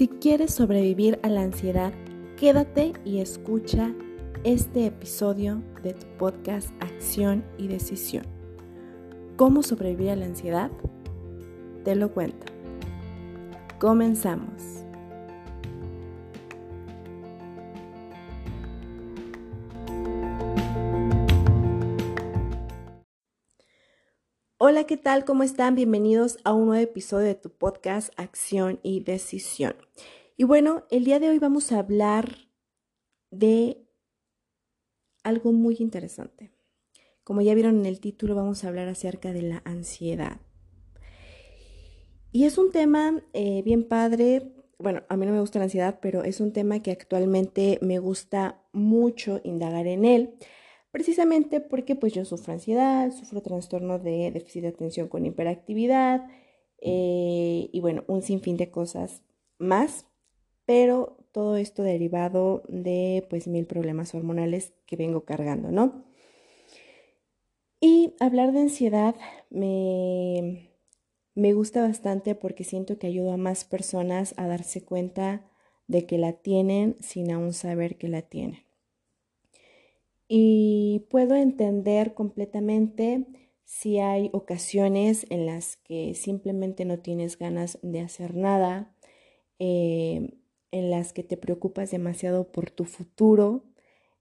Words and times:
Si 0.00 0.08
quieres 0.08 0.54
sobrevivir 0.54 1.20
a 1.22 1.28
la 1.28 1.42
ansiedad, 1.42 1.92
quédate 2.38 2.94
y 3.04 3.18
escucha 3.18 3.92
este 4.44 4.86
episodio 4.86 5.62
de 5.82 5.92
tu 5.92 6.06
podcast 6.16 6.70
Acción 6.80 7.44
y 7.58 7.68
Decisión. 7.68 8.24
¿Cómo 9.36 9.62
sobrevivir 9.62 10.08
a 10.08 10.16
la 10.16 10.24
ansiedad? 10.24 10.70
Te 11.84 11.96
lo 11.96 12.14
cuento. 12.14 12.46
Comenzamos. 13.78 14.79
Hola, 24.70 24.84
¿qué 24.84 24.96
tal? 24.96 25.24
¿Cómo 25.24 25.42
están? 25.42 25.74
Bienvenidos 25.74 26.38
a 26.44 26.52
un 26.52 26.66
nuevo 26.66 26.80
episodio 26.80 27.26
de 27.26 27.34
tu 27.34 27.50
podcast 27.50 28.12
Acción 28.16 28.78
y 28.84 29.00
Decisión. 29.00 29.74
Y 30.36 30.44
bueno, 30.44 30.84
el 30.92 31.02
día 31.02 31.18
de 31.18 31.28
hoy 31.28 31.40
vamos 31.40 31.72
a 31.72 31.80
hablar 31.80 32.36
de 33.32 33.84
algo 35.24 35.50
muy 35.50 35.76
interesante. 35.80 36.52
Como 37.24 37.40
ya 37.40 37.52
vieron 37.54 37.80
en 37.80 37.86
el 37.86 37.98
título, 37.98 38.36
vamos 38.36 38.62
a 38.62 38.68
hablar 38.68 38.86
acerca 38.86 39.32
de 39.32 39.42
la 39.42 39.60
ansiedad. 39.64 40.40
Y 42.30 42.44
es 42.44 42.56
un 42.56 42.70
tema 42.70 43.24
eh, 43.32 43.62
bien 43.64 43.88
padre. 43.88 44.52
Bueno, 44.78 45.02
a 45.08 45.16
mí 45.16 45.26
no 45.26 45.32
me 45.32 45.40
gusta 45.40 45.58
la 45.58 45.64
ansiedad, 45.64 45.98
pero 46.00 46.22
es 46.22 46.38
un 46.38 46.52
tema 46.52 46.80
que 46.80 46.92
actualmente 46.92 47.80
me 47.82 47.98
gusta 47.98 48.62
mucho 48.72 49.40
indagar 49.42 49.88
en 49.88 50.04
él 50.04 50.38
precisamente 50.90 51.60
porque 51.60 51.94
pues 51.94 52.12
yo 52.12 52.24
sufro 52.24 52.52
ansiedad, 52.52 53.10
sufro 53.12 53.42
trastorno 53.42 53.98
de 53.98 54.30
déficit 54.30 54.62
de 54.62 54.68
atención 54.68 55.08
con 55.08 55.26
hiperactividad 55.26 56.28
eh, 56.80 57.68
y 57.72 57.80
bueno, 57.80 58.04
un 58.06 58.22
sinfín 58.22 58.56
de 58.56 58.70
cosas 58.70 59.22
más, 59.58 60.06
pero 60.66 61.18
todo 61.32 61.56
esto 61.56 61.82
derivado 61.82 62.62
de 62.68 63.26
pues 63.30 63.46
mil 63.46 63.66
problemas 63.66 64.14
hormonales 64.14 64.72
que 64.86 64.96
vengo 64.96 65.24
cargando, 65.24 65.70
¿no? 65.70 66.04
Y 67.80 68.14
hablar 68.20 68.52
de 68.52 68.60
ansiedad 68.60 69.14
me, 69.48 70.70
me 71.34 71.52
gusta 71.54 71.82
bastante 71.82 72.34
porque 72.34 72.64
siento 72.64 72.98
que 72.98 73.06
ayuda 73.06 73.34
a 73.34 73.38
más 73.38 73.64
personas 73.64 74.34
a 74.36 74.46
darse 74.46 74.84
cuenta 74.84 75.46
de 75.86 76.06
que 76.06 76.18
la 76.18 76.34
tienen 76.34 76.96
sin 77.00 77.30
aún 77.30 77.52
saber 77.52 77.96
que 77.96 78.08
la 78.08 78.22
tienen 78.22 78.69
y 80.32 81.08
puedo 81.10 81.34
entender 81.34 82.14
completamente 82.14 83.26
si 83.64 83.98
hay 83.98 84.30
ocasiones 84.32 85.26
en 85.28 85.44
las 85.44 85.76
que 85.78 86.14
simplemente 86.14 86.84
no 86.84 87.00
tienes 87.00 87.36
ganas 87.36 87.80
de 87.82 87.98
hacer 87.98 88.36
nada, 88.36 88.94
eh, 89.58 90.38
en 90.70 90.90
las 90.90 91.12
que 91.12 91.24
te 91.24 91.36
preocupas 91.36 91.90
demasiado 91.90 92.52
por 92.52 92.70
tu 92.70 92.84
futuro, 92.84 93.64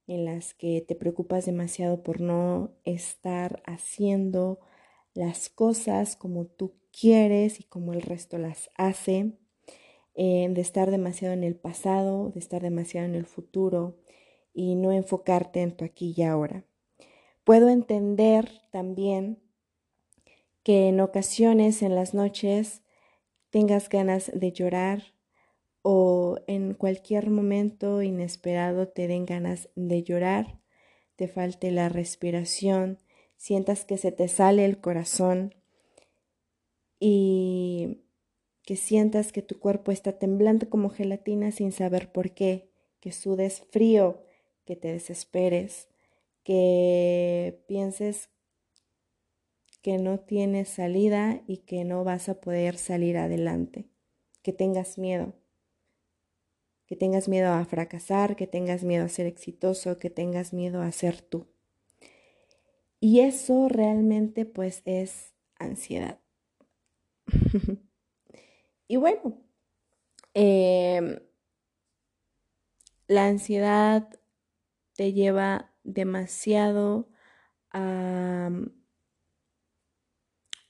en 0.07 0.25
las 0.25 0.55
que 0.55 0.81
te 0.81 0.95
preocupas 0.95 1.45
demasiado 1.45 2.01
por 2.01 2.21
no 2.21 2.71
estar 2.85 3.61
haciendo 3.67 4.59
las 5.13 5.47
cosas 5.47 6.15
como 6.15 6.45
tú 6.45 6.73
quieres 6.91 7.59
y 7.59 7.65
como 7.65 7.93
el 7.93 8.01
resto 8.01 8.39
las 8.39 8.71
hace, 8.77 9.33
eh, 10.15 10.47
de 10.49 10.61
estar 10.61 10.89
demasiado 10.89 11.35
en 11.35 11.43
el 11.43 11.55
pasado, 11.55 12.31
de 12.31 12.39
estar 12.39 12.63
demasiado 12.63 13.05
en 13.05 13.13
el 13.13 13.27
futuro, 13.27 13.99
y 14.59 14.75
no 14.75 14.91
enfocarte 14.91 15.61
en 15.61 15.71
tu 15.71 15.85
aquí 15.85 16.13
y 16.17 16.23
ahora. 16.23 16.65
Puedo 17.45 17.69
entender 17.69 18.61
también 18.71 19.41
que 20.63 20.89
en 20.89 20.99
ocasiones 20.99 21.81
en 21.81 21.95
las 21.95 22.13
noches 22.13 22.81
tengas 23.51 23.87
ganas 23.87 24.29
de 24.33 24.51
llorar 24.51 25.13
o 25.81 26.39
en 26.47 26.73
cualquier 26.73 27.29
momento 27.29 28.01
inesperado 28.01 28.89
te 28.89 29.07
den 29.07 29.25
ganas 29.25 29.69
de 29.75 30.03
llorar, 30.03 30.59
te 31.15 31.29
falte 31.29 31.71
la 31.71 31.87
respiración, 31.87 32.99
sientas 33.37 33.85
que 33.85 33.97
se 33.97 34.11
te 34.11 34.27
sale 34.27 34.65
el 34.65 34.81
corazón 34.81 35.55
y 36.99 38.01
que 38.63 38.75
sientas 38.75 39.31
que 39.31 39.41
tu 39.41 39.57
cuerpo 39.57 39.93
está 39.93 40.19
temblando 40.19 40.69
como 40.69 40.89
gelatina 40.89 41.53
sin 41.53 41.71
saber 41.71 42.11
por 42.11 42.31
qué, 42.31 42.69
que 42.99 43.13
sudes 43.13 43.63
frío, 43.71 44.21
que 44.69 44.75
te 44.75 44.93
desesperes, 44.93 45.87
que 46.43 47.63
pienses 47.67 48.29
que 49.81 49.97
no 49.97 50.19
tienes 50.19 50.69
salida 50.69 51.41
y 51.47 51.57
que 51.57 51.85
no 51.85 52.03
vas 52.03 52.29
a 52.29 52.39
poder 52.39 52.77
salir 52.77 53.17
adelante, 53.17 53.89
que 54.43 54.53
tengas 54.53 54.99
miedo, 54.99 55.33
que 56.85 56.95
tengas 56.95 57.27
miedo 57.29 57.51
a 57.51 57.65
fracasar, 57.65 58.35
que 58.35 58.45
tengas 58.45 58.83
miedo 58.83 59.05
a 59.05 59.09
ser 59.09 59.25
exitoso, 59.25 59.97
que 59.97 60.11
tengas 60.11 60.53
miedo 60.53 60.83
a 60.83 60.91
ser 60.91 61.19
tú. 61.19 61.47
Y 62.99 63.21
eso 63.21 63.69
realmente 63.69 64.45
pues 64.45 64.83
es 64.85 65.33
ansiedad. 65.57 66.19
y 68.87 68.97
bueno, 68.97 69.41
em, 70.35 71.17
la 73.07 73.25
ansiedad 73.25 74.18
te 74.99 75.13
lleva 75.13 75.71
demasiado 75.85 77.07
a 77.71 78.49
mm, 78.51 78.69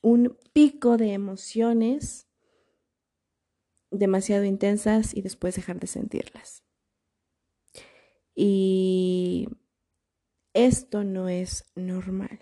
un 0.03 0.37
pico 0.53 0.97
de 0.97 1.13
emociones 1.13 2.27
demasiado 3.89 4.43
intensas 4.43 5.17
y 5.17 5.23
después 5.23 5.55
dejar 5.55 5.79
de 5.79 5.87
sentirlas. 5.87 6.63
Y 8.35 9.49
esto 10.53 11.03
no 11.03 11.27
es 11.27 11.65
normal. 11.73 12.39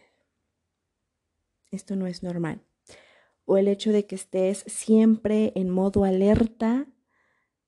Esto 1.72 1.96
no 1.96 2.06
es 2.06 2.22
normal. 2.22 2.66
O 3.46 3.58
el 3.58 3.70
hecho 3.70 3.94
de 3.94 4.06
que 4.06 4.16
estés 4.16 4.66
siempre 4.68 5.54
en 5.56 5.70
modo 5.70 6.04
alerta 6.04 6.86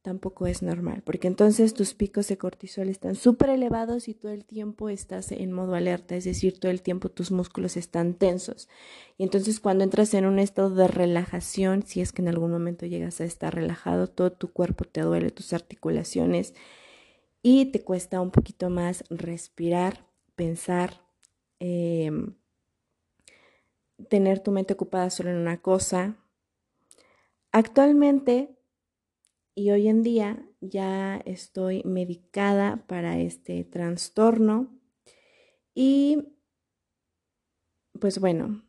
tampoco 0.01 0.47
es 0.47 0.61
normal, 0.61 1.01
porque 1.03 1.27
entonces 1.27 1.73
tus 1.73 1.93
picos 1.93 2.27
de 2.29 2.37
cortisol 2.37 2.87
están 2.89 3.15
súper 3.15 3.49
elevados 3.49 4.07
y 4.07 4.13
todo 4.13 4.31
el 4.31 4.45
tiempo 4.45 4.89
estás 4.89 5.31
en 5.31 5.51
modo 5.51 5.75
alerta, 5.75 6.15
es 6.15 6.23
decir, 6.23 6.59
todo 6.59 6.71
el 6.71 6.81
tiempo 6.81 7.09
tus 7.09 7.31
músculos 7.31 7.75
están 7.75 8.13
tensos. 8.13 8.69
Y 9.17 9.23
entonces 9.23 9.59
cuando 9.59 9.83
entras 9.83 10.13
en 10.13 10.25
un 10.25 10.39
estado 10.39 10.69
de 10.69 10.87
relajación, 10.87 11.83
si 11.83 11.99
es 12.01 12.13
que 12.13 12.21
en 12.21 12.29
algún 12.29 12.51
momento 12.51 12.85
llegas 12.85 13.19
a 13.19 13.25
estar 13.25 13.53
relajado, 13.53 14.07
todo 14.07 14.31
tu 14.31 14.51
cuerpo 14.53 14.85
te 14.85 15.01
duele, 15.01 15.31
tus 15.31 15.53
articulaciones, 15.53 16.53
y 17.41 17.65
te 17.67 17.81
cuesta 17.83 18.21
un 18.21 18.31
poquito 18.31 18.69
más 18.69 19.03
respirar, 19.09 20.05
pensar, 20.35 21.01
em, 21.59 22.35
tener 24.09 24.39
tu 24.39 24.51
mente 24.51 24.73
ocupada 24.73 25.09
solo 25.09 25.29
en 25.29 25.37
una 25.37 25.61
cosa. 25.61 26.15
Actualmente 27.51 28.58
y 29.59 29.71
hoy 29.71 29.89
en 29.89 30.03
día 30.03 30.41
ya 30.61 31.17
estoy 31.25 31.83
medicada 31.83 32.85
para 32.87 33.19
este 33.19 33.65
trastorno 33.65 34.69
y 35.75 36.37
pues 37.99 38.19
bueno, 38.19 38.63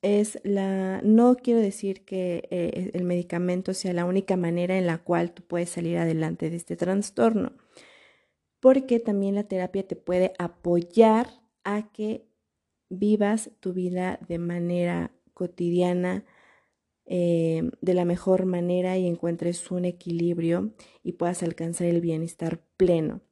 es 0.00 0.38
la 0.44 1.02
no 1.02 1.34
quiero 1.34 1.58
decir 1.58 2.04
que 2.04 2.46
eh, 2.52 2.92
el 2.94 3.02
medicamento 3.02 3.74
sea 3.74 3.92
la 3.92 4.04
única 4.04 4.36
manera 4.36 4.78
en 4.78 4.86
la 4.86 4.98
cual 4.98 5.32
tú 5.32 5.42
puedes 5.42 5.70
salir 5.70 5.98
adelante 5.98 6.50
de 6.50 6.56
este 6.56 6.76
trastorno, 6.76 7.54
porque 8.60 9.00
también 9.00 9.34
la 9.34 9.48
terapia 9.48 9.88
te 9.88 9.96
puede 9.96 10.34
apoyar 10.38 11.26
a 11.64 11.90
que 11.90 12.28
vivas 12.88 13.50
tu 13.58 13.72
vida 13.72 14.20
de 14.28 14.38
manera 14.38 15.10
cotidiana, 15.34 16.24
eh, 17.10 17.70
de 17.80 17.94
la 17.94 18.04
mejor 18.04 18.44
manera 18.44 18.98
y 18.98 19.06
encuentres 19.06 19.70
un 19.70 19.86
equilibrio 19.86 20.74
y 21.02 21.12
puedas 21.12 21.42
alcanzar 21.42 21.86
el 21.86 22.02
bienestar 22.02 22.60
pleno. 22.76 23.22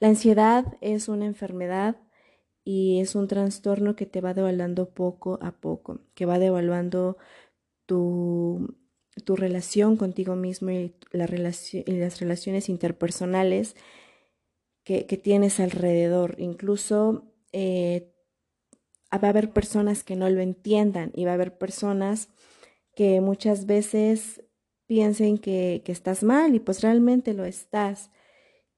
La 0.00 0.08
ansiedad 0.08 0.64
es 0.80 1.08
una 1.08 1.26
enfermedad 1.26 1.96
y 2.64 3.00
es 3.00 3.14
un 3.14 3.28
trastorno 3.28 3.96
que 3.96 4.06
te 4.06 4.22
va 4.22 4.32
devaluando 4.32 4.90
poco 4.90 5.38
a 5.42 5.52
poco, 5.52 6.00
que 6.14 6.24
va 6.24 6.38
devaluando 6.38 7.18
tu, 7.86 8.76
tu 9.24 9.36
relación 9.36 9.96
contigo 9.96 10.34
mismo 10.34 10.70
y, 10.70 10.94
la 11.12 11.26
y 11.26 11.92
las 11.92 12.20
relaciones 12.20 12.68
interpersonales 12.68 13.76
que, 14.84 15.04
tienes 15.22 15.60
alrededor. 15.60 16.36
Incluso 16.38 17.30
eh, 17.52 18.14
va 19.12 19.28
a 19.28 19.30
haber 19.30 19.52
personas 19.52 20.04
que 20.04 20.16
no 20.16 20.28
lo 20.28 20.40
entiendan 20.40 21.12
y 21.14 21.24
va 21.24 21.32
a 21.32 21.34
haber 21.34 21.56
personas 21.56 22.28
que 22.94 23.20
muchas 23.20 23.66
veces 23.66 24.42
piensen 24.86 25.38
que, 25.38 25.82
estás 25.86 26.24
mal 26.24 26.54
y 26.54 26.60
pues 26.60 26.82
realmente 26.82 27.34
lo 27.34 27.44
estás 27.44 28.10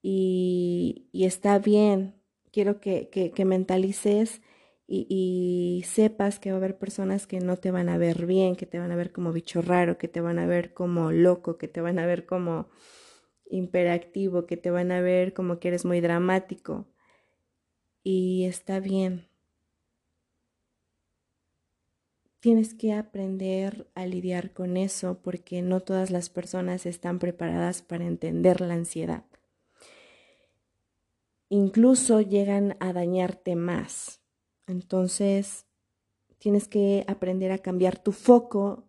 y, 0.02 1.08
está 1.14 1.58
bien. 1.58 2.20
Quiero 2.52 2.80
que, 2.80 3.08
que, 3.10 3.44
mentalices 3.44 4.42
y, 4.86 5.84
sepas 5.86 6.38
que 6.40 6.50
va 6.50 6.56
a 6.56 6.58
haber 6.58 6.78
personas 6.78 7.26
que 7.26 7.40
no 7.40 7.56
te 7.56 7.70
van 7.70 7.88
a 7.88 7.98
ver 7.98 8.26
bien, 8.26 8.56
que 8.56 8.66
te 8.66 8.78
van 8.78 8.92
a 8.92 8.96
ver 8.96 9.12
como 9.12 9.32
bicho 9.32 9.62
raro, 9.62 9.98
que 9.98 10.08
te 10.08 10.20
van 10.20 10.38
a 10.38 10.46
ver 10.46 10.74
como 10.74 11.12
loco, 11.12 11.58
que 11.58 11.68
te 11.68 11.80
van 11.80 11.98
a 11.98 12.06
ver 12.06 12.26
como 12.26 12.68
imperactivo, 13.50 14.46
que 14.46 14.56
te 14.56 14.70
van 14.70 14.92
a 14.92 15.00
ver 15.00 15.32
como 15.34 15.60
que 15.60 15.68
eres 15.68 15.84
muy 15.84 16.00
dramático. 16.00 16.88
Y 18.02 18.44
está 18.46 18.80
bien. 18.80 19.29
Tienes 22.40 22.72
que 22.72 22.94
aprender 22.94 23.86
a 23.94 24.06
lidiar 24.06 24.52
con 24.52 24.78
eso 24.78 25.20
porque 25.22 25.60
no 25.60 25.80
todas 25.80 26.10
las 26.10 26.30
personas 26.30 26.86
están 26.86 27.18
preparadas 27.18 27.82
para 27.82 28.06
entender 28.06 28.62
la 28.62 28.74
ansiedad. 28.74 29.24
Incluso 31.50 32.22
llegan 32.22 32.76
a 32.80 32.94
dañarte 32.94 33.56
más. 33.56 34.22
Entonces, 34.66 35.66
tienes 36.38 36.66
que 36.66 37.04
aprender 37.08 37.52
a 37.52 37.58
cambiar 37.58 37.98
tu 37.98 38.12
foco 38.12 38.88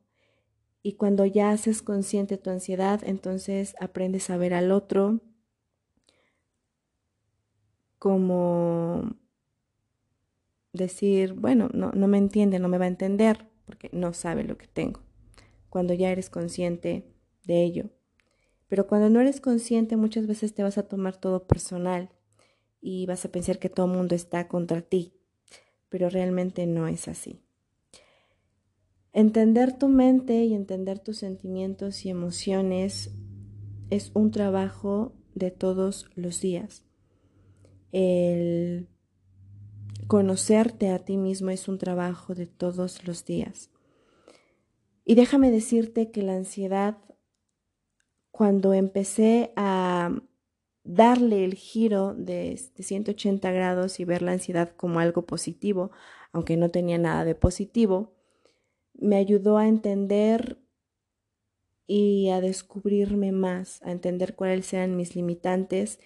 y 0.82 0.94
cuando 0.94 1.26
ya 1.26 1.52
haces 1.52 1.82
consciente 1.82 2.38
tu 2.38 2.52
ansiedad, 2.52 3.02
entonces 3.04 3.76
aprendes 3.80 4.30
a 4.30 4.38
ver 4.38 4.54
al 4.54 4.72
otro 4.72 5.20
como 8.00 9.16
decir, 10.74 11.34
bueno, 11.34 11.70
no, 11.74 11.92
no 11.92 12.08
me 12.08 12.18
entiende, 12.18 12.60
no 12.60 12.68
me 12.68 12.78
va 12.78 12.86
a 12.86 12.90
entender, 12.90 13.48
porque 13.66 13.90
no 13.92 14.14
sabe 14.14 14.44
lo 14.44 14.58
que 14.58 14.68
tengo. 14.68 15.02
Cuando 15.70 15.94
ya 15.94 16.12
eres 16.12 16.30
consciente 16.30 17.06
de 17.46 17.64
ello. 17.64 17.90
Pero 18.68 18.88
cuando 18.88 19.10
no 19.10 19.20
eres 19.20 19.42
consciente, 19.42 19.98
muchas 19.98 20.28
veces 20.28 20.54
te 20.54 20.64
vas 20.64 20.78
a 20.78 20.88
tomar 20.88 21.18
todo 21.18 21.46
personal 21.48 22.10
y 22.80 23.06
vas 23.06 23.26
a 23.26 23.32
pensar 23.32 23.60
que 23.60 23.70
todo 23.70 23.86
el 23.86 23.94
mundo 23.94 24.16
está 24.16 24.48
contra 24.48 24.82
ti, 24.82 25.14
pero 25.90 26.10
realmente 26.10 26.66
no 26.66 26.88
es 26.88 27.08
así. 27.08 27.42
Entender 29.14 29.78
tu 29.78 29.90
mente 29.90 30.46
y 30.46 30.54
entender 30.54 31.00
tus 31.00 31.18
sentimientos 31.18 32.06
y 32.06 32.10
emociones 32.10 33.12
es 33.90 34.12
un 34.14 34.32
trabajo 34.32 35.14
de 35.36 35.52
todos 35.52 36.10
los 36.16 36.40
días. 36.40 36.86
El 37.92 38.88
conocerte 40.12 40.90
a 40.90 41.00
ti 41.00 41.16
mismo 41.16 41.52
es 41.52 41.70
un 41.70 41.78
trabajo 41.78 42.36
de 42.36 42.46
todos 42.46 43.08
los 43.08 43.24
días. 43.24 43.70
Y 45.06 45.16
déjame 45.16 45.52
decirte 45.52 46.12
que 46.12 46.22
la 46.22 46.36
ansiedad, 46.36 46.98
cuando 48.30 48.74
empecé 48.74 49.54
a 49.56 50.12
darle 50.84 51.46
el 51.46 51.54
giro 51.54 52.14
de, 52.14 52.58
180 52.58 53.54
grados 53.54 54.02
y 54.02 54.04
ver 54.04 54.22
la 54.22 54.34
ansiedad 54.34 54.76
como 54.76 55.00
algo 55.00 55.26
positivo, 55.26 55.92
aunque 56.34 56.58
no 56.58 56.68
tenía 56.68 56.98
nada 56.98 57.24
de 57.24 57.36
positivo, 57.36 58.14
me 58.94 59.16
ayudó 59.16 59.60
a 59.60 59.70
entender 59.70 60.58
y 61.88 62.32
a 62.32 62.42
descubrirme 62.42 63.32
más, 63.32 63.82
a 63.82 63.94
entender 63.94 64.36
cuáles 64.36 64.74
eran 64.74 64.98
mis 64.98 65.16
limitantes 65.16 66.02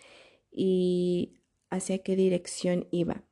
y 0.51 1.41
hacia 1.71 2.03
qué 2.03 2.15
dirección 2.15 2.87
iba. 2.91 3.23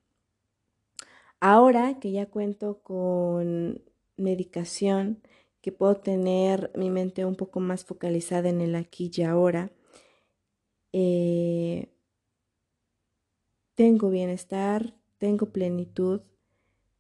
Ahora 1.46 2.00
que 2.00 2.14
ya 2.14 2.28
cuento 2.28 2.82
con 2.84 3.82
medicación, 4.16 5.22
que 5.60 5.74
puedo 5.74 5.98
tener 5.98 6.72
mi 6.74 6.90
mente 6.90 7.26
un 7.26 7.36
poco 7.36 7.60
más 7.60 7.84
focalizada 7.84 8.48
en 8.48 8.62
el 8.62 8.76
aquí 8.76 9.12
y 9.14 9.24
ahora, 9.24 9.70
eh, 10.94 11.90
tengo 13.76 14.10
bienestar, 14.10 14.96
tengo 15.18 15.48
plenitud, 15.52 16.22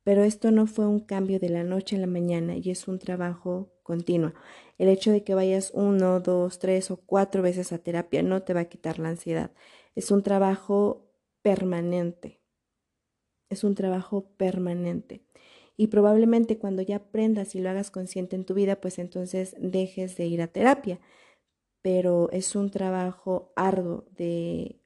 pero 0.03 0.23
esto 0.25 0.51
no 0.51 0.67
fue 0.67 0.87
un 0.87 0.99
cambio 0.99 1.39
de 1.39 1.47
la 1.47 1.63
noche 1.63 1.95
a 1.95 1.99
la 1.99 2.07
mañana 2.07 2.57
y 2.57 2.69
es 2.69 2.89
un 2.89 2.99
trabajo 2.99 3.71
continuo. 3.81 4.33
El 4.77 4.89
hecho 4.89 5.11
de 5.11 5.23
que 5.23 5.35
vayas 5.35 5.71
uno, 5.73 6.19
dos, 6.19 6.59
tres 6.59 6.91
o 6.91 6.97
cuatro 6.97 7.43
veces 7.43 7.71
a 7.71 7.77
terapia 7.77 8.21
no 8.23 8.43
te 8.43 8.53
va 8.53 8.61
a 8.61 8.65
quitar 8.69 8.99
la 8.99 9.07
ansiedad. 9.07 9.53
Es 9.95 10.11
un 10.11 10.21
trabajo 10.21 11.09
permanente. 11.41 12.42
Es 13.53 13.63
un 13.63 13.75
trabajo 13.75 14.25
permanente. 14.37 15.21
Y 15.77 15.87
probablemente 15.87 16.59
cuando 16.59 16.81
ya 16.81 16.97
aprendas 16.97 17.55
y 17.55 17.61
lo 17.61 17.69
hagas 17.69 17.89
consciente 17.89 18.35
en 18.35 18.45
tu 18.45 18.53
vida, 18.53 18.81
pues 18.81 18.99
entonces 18.99 19.55
dejes 19.59 20.17
de 20.17 20.27
ir 20.27 20.41
a 20.41 20.47
terapia 20.47 20.99
pero 21.83 22.31
es 22.31 22.55
un 22.55 22.71
trabajo 22.71 23.51
arduo 23.55 24.05
de 24.15 24.79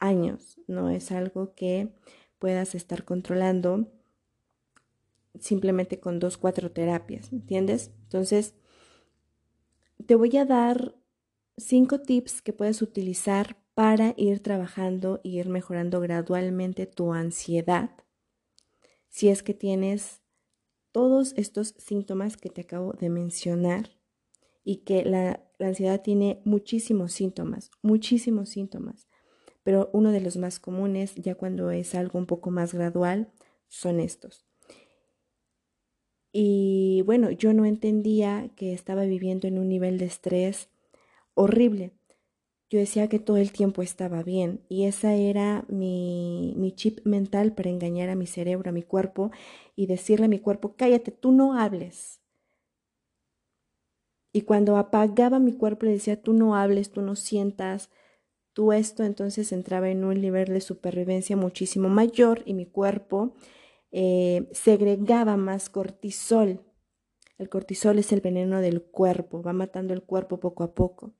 años, 0.00 0.60
no 0.66 0.90
es 0.90 1.10
algo 1.12 1.54
que 1.54 1.94
puedas 2.38 2.74
estar 2.74 3.04
controlando 3.04 3.88
simplemente 5.38 6.00
con 6.00 6.18
dos, 6.18 6.36
cuatro 6.36 6.72
terapias, 6.72 7.32
¿entiendes? 7.32 7.92
Entonces, 8.02 8.54
te 10.06 10.16
voy 10.16 10.36
a 10.36 10.44
dar 10.44 10.96
cinco 11.56 12.00
tips 12.00 12.42
que 12.42 12.52
puedes 12.52 12.82
utilizar 12.82 13.56
para 13.78 14.12
ir 14.16 14.42
trabajando 14.42 15.20
y 15.22 15.38
ir 15.38 15.48
mejorando 15.48 16.00
gradualmente 16.00 16.86
tu 16.86 17.12
ansiedad. 17.12 17.90
Si 19.08 19.28
es 19.28 19.44
que 19.44 19.54
tienes 19.54 20.20
todos 20.90 21.32
estos 21.36 21.76
síntomas 21.78 22.36
que 22.36 22.50
te 22.50 22.62
acabo 22.62 22.92
de 22.94 23.08
mencionar 23.08 23.90
y 24.64 24.78
que 24.78 25.04
la 25.04 25.48
la 25.58 25.68
ansiedad 25.68 26.00
tiene 26.02 26.40
muchísimos 26.44 27.12
síntomas, 27.12 27.70
muchísimos 27.82 28.48
síntomas, 28.48 29.08
pero 29.64 29.90
uno 29.92 30.12
de 30.12 30.20
los 30.20 30.36
más 30.36 30.60
comunes, 30.60 31.14
ya 31.16 31.34
cuando 31.34 31.70
es 31.70 31.94
algo 31.94 32.18
un 32.18 32.26
poco 32.26 32.50
más 32.50 32.72
gradual, 32.72 33.30
son 33.66 34.00
estos. 34.00 34.46
Y 36.32 37.02
bueno, 37.06 37.30
yo 37.30 37.52
no 37.52 37.64
entendía 37.64 38.50
que 38.54 38.72
estaba 38.72 39.04
viviendo 39.04 39.48
en 39.48 39.58
un 39.58 39.68
nivel 39.68 39.98
de 39.98 40.04
estrés 40.04 40.68
horrible. 41.34 41.97
Yo 42.70 42.78
decía 42.78 43.08
que 43.08 43.18
todo 43.18 43.38
el 43.38 43.52
tiempo 43.52 43.82
estaba 43.82 44.22
bien 44.22 44.60
y 44.68 44.84
esa 44.84 45.14
era 45.14 45.64
mi, 45.68 46.54
mi, 46.56 46.72
chip 46.72 47.00
mental 47.04 47.54
para 47.54 47.70
engañar 47.70 48.10
a 48.10 48.14
mi 48.14 48.26
cerebro, 48.26 48.70
a 48.70 48.72
mi 48.72 48.82
cuerpo 48.82 49.30
y 49.74 49.86
decirle 49.86 50.26
a 50.26 50.28
mi 50.28 50.38
cuerpo, 50.38 50.74
cállate, 50.76 51.10
tú 51.10 51.32
no 51.32 51.58
hables, 51.58 52.20
y 54.32 54.42
cuando 54.42 54.76
apagaba 54.76 55.38
mi 55.38 55.52
cuerpo 55.52 55.86
le 55.86 55.92
decía, 55.92 56.20
tú 56.22 56.32
no 56.32 56.54
hables, 56.54 56.90
tú 56.90 57.02
no 57.02 57.16
sientas, 57.16 57.90
tú 58.52 58.72
esto, 58.72 59.04
entonces 59.04 59.52
entraba 59.52 59.90
en 59.90 60.04
un 60.04 60.20
nivel 60.20 60.48
de 60.48 60.60
supervivencia 60.60 61.36
muchísimo 61.36 61.88
mayor 61.88 62.42
y 62.44 62.54
mi 62.54 62.66
cuerpo 62.66 63.34
eh, 63.90 64.48
segregaba 64.52 65.36
más 65.36 65.70
cortisol. 65.70 66.60
El 67.38 67.48
cortisol 67.48 67.98
es 67.98 68.12
el 68.12 68.20
veneno 68.20 68.60
del 68.60 68.82
cuerpo, 68.82 69.42
va 69.42 69.52
matando 69.52 69.94
el 69.94 70.02
cuerpo 70.02 70.40
poco 70.40 70.64
a 70.64 70.74
poco. 70.74 71.14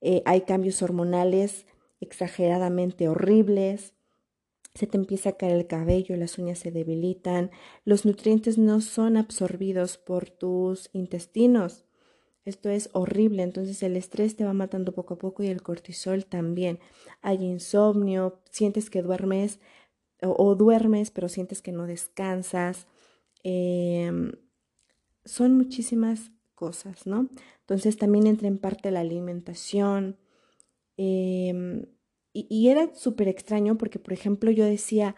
Eh, 0.00 0.22
hay 0.24 0.42
cambios 0.42 0.82
hormonales 0.82 1.66
exageradamente 2.00 3.08
horribles, 3.08 3.94
se 4.74 4.86
te 4.86 4.96
empieza 4.96 5.30
a 5.30 5.36
caer 5.36 5.56
el 5.56 5.66
cabello, 5.66 6.16
las 6.16 6.38
uñas 6.38 6.60
se 6.60 6.70
debilitan, 6.70 7.50
los 7.84 8.04
nutrientes 8.04 8.56
no 8.56 8.80
son 8.80 9.16
absorbidos 9.16 9.98
por 9.98 10.30
tus 10.30 10.90
intestinos. 10.92 11.84
Esto 12.44 12.70
es 12.70 12.88
horrible, 12.92 13.42
entonces 13.42 13.82
el 13.82 13.96
estrés 13.96 14.36
te 14.36 14.44
va 14.44 14.54
matando 14.54 14.92
poco 14.92 15.14
a 15.14 15.18
poco 15.18 15.42
y 15.42 15.48
el 15.48 15.62
cortisol 15.62 16.24
también. 16.24 16.78
Hay 17.20 17.44
insomnio, 17.44 18.40
sientes 18.50 18.90
que 18.90 19.02
duermes 19.02 19.60
o, 20.22 20.54
duermes, 20.54 21.10
pero 21.10 21.28
sientes 21.28 21.62
que 21.62 21.72
no 21.72 21.86
descansas. 21.86 22.86
Em, 23.42 24.32
son 25.24 25.56
muchísimas 25.56 26.30
cosas, 26.60 27.06
¿no? 27.06 27.30
Entonces 27.60 27.96
también 27.96 28.26
entra 28.26 28.48
en 28.48 28.58
parte 28.58 28.90
la 28.90 29.00
alimentación. 29.00 30.18
Em, 30.98 31.86
y, 32.34 32.68
era 32.68 32.94
súper 32.94 33.28
extraño 33.28 33.78
porque, 33.78 33.98
por 33.98 34.12
ejemplo, 34.12 34.50
yo 34.50 34.64
decía, 34.66 35.16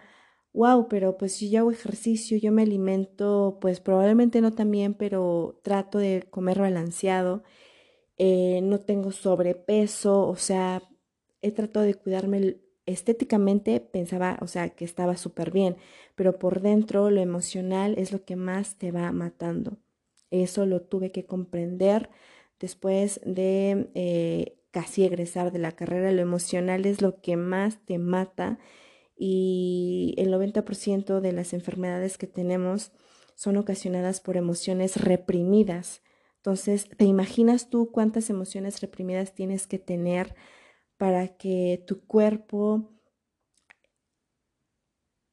wow, 0.55 0.89
pero 0.89 1.17
pues 1.19 1.41
yo 1.41 1.61
hago 1.61 1.73
ejercicio, 1.73 2.39
yo 2.39 2.53
me 2.53 2.63
alimento, 2.63 3.59
pues 3.61 3.81
probablemente 3.81 4.41
no 4.41 4.53
también, 4.53 4.95
pero 4.95 5.61
trato 5.65 5.99
de 5.99 6.25
comer 6.31 6.61
balanceado, 6.61 7.43
eh, 8.19 8.61
no 8.63 8.79
tengo 8.81 9.13
sobrepeso, 9.13 10.29
o 10.29 10.37
sea, 10.37 10.83
he 11.43 11.53
tratado 11.53 11.87
de 11.87 11.95
cuidarme 11.95 12.59
estéticamente, 12.87 13.81
pensaba, 13.81 14.39
o 14.43 14.47
sea, 14.49 14.71
que 14.71 14.85
estaba 14.85 15.17
súper 15.17 15.51
bien, 15.53 15.77
pero 16.17 16.39
por 16.39 16.61
dentro 16.61 17.11
lo 17.11 17.21
emocional 17.21 17.95
es 17.99 18.13
lo 18.13 18.25
que 18.25 18.37
más 18.37 18.79
te 18.79 18.93
va 18.93 19.13
matando. 19.13 19.79
Eso 20.33 20.67
lo 20.67 20.83
tuve 20.83 21.13
que 21.13 21.27
comprender 21.27 22.11
después 22.59 23.21
de 23.25 23.91
eh, 23.95 24.59
casi 24.73 25.05
egresar 25.05 25.53
de 25.53 25.59
la 25.59 25.73
carrera, 25.73 26.11
lo 26.11 26.23
emocional 26.23 26.87
es 26.87 27.03
lo 27.03 27.21
que 27.21 27.37
más 27.37 27.85
te 27.85 27.99
mata 27.99 28.59
y 29.17 30.15
el 30.17 30.33
90% 30.33 31.21
de 31.21 31.33
las 31.33 31.53
enfermedades 31.53 32.19
que 32.19 32.27
tenemos 32.27 32.91
son 33.35 33.57
ocasionadas 33.57 34.21
por 34.21 34.37
emociones 34.37 34.97
reprimidas. 34.97 36.03
Entonces, 36.37 36.89
¿te 36.97 37.05
imaginas 37.05 37.69
tú 37.71 37.91
cuántas 37.93 38.31
emociones 38.31 38.81
reprimidas 38.81 39.35
tienes 39.35 39.67
que 39.67 39.79
tener 39.79 40.35
para 40.97 41.29
que 41.37 41.85
tu 41.87 42.07
cuerpo 42.07 42.91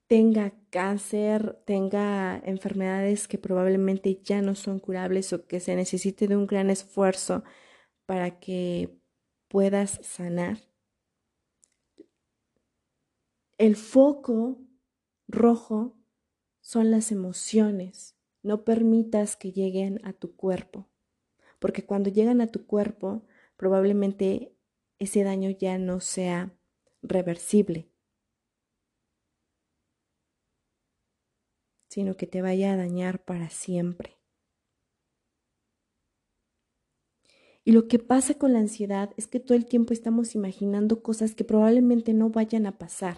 tenga 0.09 0.53
cáncer, 0.71 1.61
tenga 1.65 2.41
enfermedades 2.43 3.27
que 3.27 3.37
probablemente 3.37 4.19
ya 4.23 4.41
no 4.41 4.55
son 4.55 4.79
curables 4.79 5.31
o 5.33 5.45
que 5.45 5.59
se 5.59 5.75
necesite 5.75 6.27
de 6.27 6.35
un 6.35 6.47
gran 6.47 6.71
esfuerzo 6.71 7.43
para 8.07 8.39
que 8.39 8.97
puedas 9.49 9.99
sanar. 10.01 10.57
El 13.59 13.75
foco 13.75 14.59
rojo 15.27 15.95
son 16.59 16.89
las 16.89 17.11
emociones. 17.11 18.15
No 18.41 18.63
permitas 18.63 19.35
que 19.35 19.51
lleguen 19.51 19.99
a 20.03 20.13
tu 20.13 20.35
cuerpo, 20.35 20.89
porque 21.59 21.85
cuando 21.85 22.09
llegan 22.09 22.41
a 22.41 22.47
tu 22.47 22.65
cuerpo, 22.65 23.27
probablemente 23.57 24.55
ese 24.97 25.23
daño 25.23 25.51
ya 25.51 25.77
no 25.77 25.99
sea 25.99 26.57
reversible, 27.03 27.88
sino 31.89 32.15
que 32.15 32.27
te 32.27 32.41
vaya 32.41 32.71
a 32.71 32.77
dañar 32.77 33.25
para 33.25 33.49
siempre. 33.49 34.19
Y 37.65 37.71
lo 37.71 37.87
que 37.87 37.99
pasa 37.99 38.35
con 38.35 38.53
la 38.53 38.59
ansiedad 38.59 39.11
es 39.17 39.27
que 39.27 39.39
todo 39.39 39.57
el 39.57 39.65
tiempo 39.65 39.93
estamos 39.93 40.33
imaginando 40.33 41.03
cosas 41.03 41.35
que 41.35 41.43
probablemente 41.43 42.13
no 42.13 42.29
vayan 42.29 42.65
a 42.65 42.77
pasar. 42.77 43.17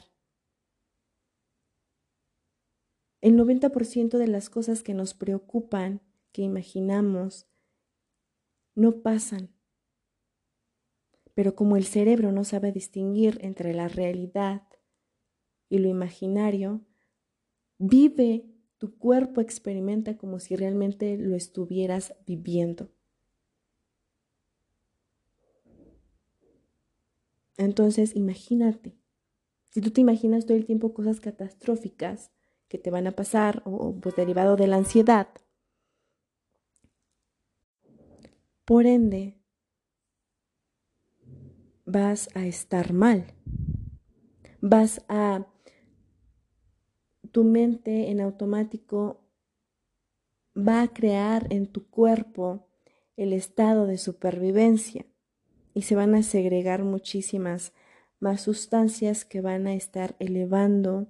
El 3.21 3.37
90% 3.37 4.17
de 4.17 4.27
las 4.27 4.49
cosas 4.49 4.81
que 4.81 4.93
nos 4.93 5.13
preocupan, 5.13 6.01
que 6.31 6.41
imaginamos, 6.41 7.47
no 8.73 9.01
pasan. 9.01 9.53
Pero 11.35 11.55
como 11.55 11.77
el 11.77 11.85
cerebro 11.85 12.31
no 12.31 12.43
sabe 12.43 12.71
distinguir 12.71 13.37
entre 13.41 13.73
la 13.73 13.87
realidad 13.87 14.67
y 15.69 15.77
lo 15.77 15.87
imaginario, 15.87 16.81
vive, 17.77 18.50
tu 18.81 18.97
cuerpo 18.97 19.41
experimenta 19.41 20.17
como 20.17 20.39
si 20.39 20.55
realmente 20.55 21.15
lo 21.15 21.35
estuvieras 21.35 22.15
viviendo. 22.25 22.89
Entonces, 27.57 28.15
imagínate, 28.15 28.97
si 29.69 29.81
tú 29.81 29.91
te 29.91 30.01
imaginas 30.01 30.47
todo 30.47 30.57
el 30.57 30.65
tiempo 30.65 30.95
cosas 30.95 31.19
catastróficas 31.19 32.31
que 32.69 32.79
te 32.79 32.89
van 32.89 33.05
a 33.05 33.11
pasar 33.11 33.61
o 33.65 33.93
pues 34.01 34.15
derivado 34.15 34.55
de 34.55 34.65
la 34.65 34.77
ansiedad, 34.77 35.27
por 38.65 38.87
ende, 38.87 39.37
vas 41.85 42.29
a 42.33 42.47
estar 42.47 42.93
mal. 42.93 43.35
Vas 44.59 45.05
a, 45.07 45.45
tu 47.31 47.43
mente 47.43 48.09
en 48.09 48.21
automático 48.21 49.21
va 50.55 50.81
a 50.81 50.93
crear 50.93 51.47
en 51.49 51.67
tu 51.67 51.89
cuerpo 51.89 52.67
el 53.17 53.33
estado 53.33 53.85
de 53.85 53.97
supervivencia 53.97 55.05
y 55.73 55.83
se 55.83 55.95
van 55.95 56.15
a 56.15 56.23
segregar 56.23 56.83
muchísimas 56.83 57.73
más 58.19 58.41
sustancias 58.41 59.25
que 59.25 59.41
van 59.41 59.67
a 59.67 59.73
estar 59.73 60.15
elevando 60.19 61.07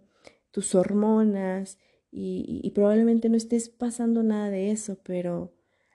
tus 0.51 0.75
hormonas 0.75 1.77
y, 2.11 2.69
probablemente 2.75 3.29
no 3.29 3.37
estés 3.37 3.69
pasando 3.69 4.21
nada 4.21 4.49
de 4.49 4.71
eso, 4.71 4.97
pero 5.03 5.53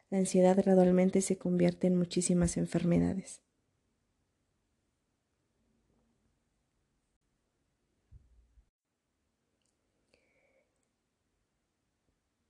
la 0.08 0.18
ansiedad 0.18 0.56
gradualmente 0.56 1.20
se 1.20 1.36
convierte 1.36 1.86
en 1.86 1.96
muchísimas 1.96 2.56
enfermedades. 2.56 3.42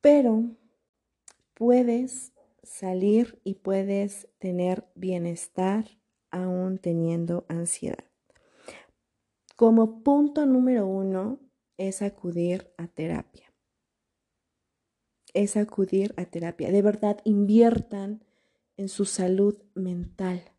Pero 0.07 0.45
puedes 1.55 2.33
salir 2.63 3.41
y 3.43 3.55
puedes 3.55 4.29
tener 4.39 4.87
bienestar 4.95 5.99
aún 6.31 6.79
teniendo 6.79 7.45
ansiedad. 7.49 8.05
Como 9.57 10.05
punto 10.05 10.47
número 10.47 10.87
uno 10.87 11.41
es 11.77 12.03
acudir 12.03 12.73
a 12.77 12.87
terapia. 12.87 13.53
Es 15.35 15.57
acudir 15.57 16.15
a 16.17 16.25
terapia. 16.27 16.71
De 16.71 16.83
verdad, 16.83 17.21
inviertan 17.25 18.25
en 18.77 18.89
su 18.89 19.07
salud 19.07 19.61
mental. 19.75 20.53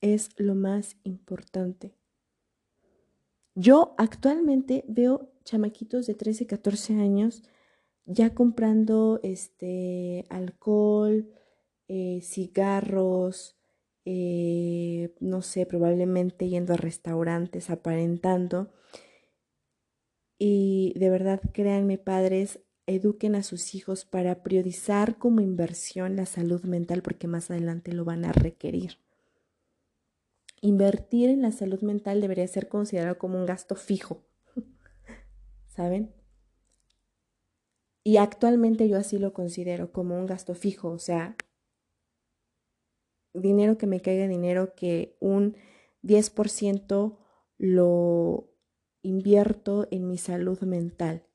Es 0.00 0.30
lo 0.36 0.56
más 0.56 0.96
importante. 1.04 1.94
Yo 3.54 3.94
actualmente 3.98 4.84
veo 4.88 5.30
chamaquitos 5.44 6.08
de 6.08 6.14
13, 6.14 6.48
14 6.48 6.94
años 6.94 7.44
ya 8.08 8.34
comprando 8.34 9.20
este 9.22 10.24
alcohol, 10.30 11.28
eh, 11.88 12.20
cigarros, 12.22 13.56
eh, 14.06 15.14
no 15.20 15.42
sé, 15.42 15.66
probablemente 15.66 16.48
yendo 16.48 16.72
a 16.72 16.78
restaurantes, 16.78 17.68
aparentando. 17.68 18.72
Y 20.38 20.94
de 20.96 21.10
verdad, 21.10 21.42
créanme, 21.52 21.98
padres, 21.98 22.60
eduquen 22.86 23.34
a 23.34 23.42
sus 23.42 23.74
hijos 23.74 24.06
para 24.06 24.42
priorizar 24.42 25.18
como 25.18 25.40
inversión 25.40 26.16
la 26.16 26.24
salud 26.24 26.62
mental 26.62 27.02
porque 27.02 27.26
más 27.28 27.50
adelante 27.50 27.92
lo 27.92 28.06
van 28.06 28.24
a 28.24 28.32
requerir. 28.32 28.98
Invertir 30.62 31.28
en 31.28 31.42
la 31.42 31.52
salud 31.52 31.82
mental 31.82 32.22
debería 32.22 32.48
ser 32.48 32.68
considerado 32.68 33.18
como 33.18 33.38
un 33.38 33.44
gasto 33.44 33.74
fijo, 33.76 34.24
¿saben? 35.66 36.17
Y 38.08 38.16
actualmente 38.16 38.88
yo 38.88 38.96
así 38.96 39.18
lo 39.18 39.34
considero 39.34 39.92
como 39.92 40.16
un 40.16 40.24
gasto 40.24 40.54
fijo, 40.54 40.88
o 40.88 40.98
sea, 40.98 41.36
dinero 43.34 43.76
que 43.76 43.86
me 43.86 44.00
caiga 44.00 44.26
dinero 44.26 44.74
que 44.74 45.18
un 45.20 45.58
10% 46.00 47.18
lo 47.58 48.50
invierto 49.02 49.88
en 49.90 50.08
mi 50.08 50.16
salud 50.16 50.58
mental. 50.62 51.26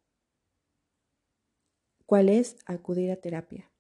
¿Cuál 2.08 2.30
es? 2.30 2.58
Acudir 2.66 3.12
a 3.12 3.18
terapia. 3.18 3.72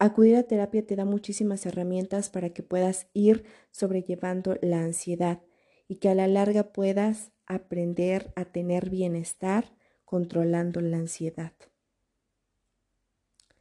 Acudir 0.00 0.34
a 0.34 0.42
terapia 0.42 0.84
te 0.84 0.96
da 0.96 1.04
muchísimas 1.04 1.64
herramientas 1.64 2.28
para 2.28 2.50
que 2.50 2.64
puedas 2.64 3.08
ir 3.12 3.44
sobrellevando 3.70 4.58
la 4.62 4.82
ansiedad 4.82 5.44
y 5.86 6.00
que 6.00 6.08
a 6.08 6.16
la 6.16 6.26
larga 6.26 6.72
puedas 6.72 7.30
aprender 7.46 8.32
a 8.34 8.46
tener 8.46 8.90
bienestar 8.90 9.76
controlando 10.10 10.80
la 10.80 10.96
ansiedad. 10.96 11.52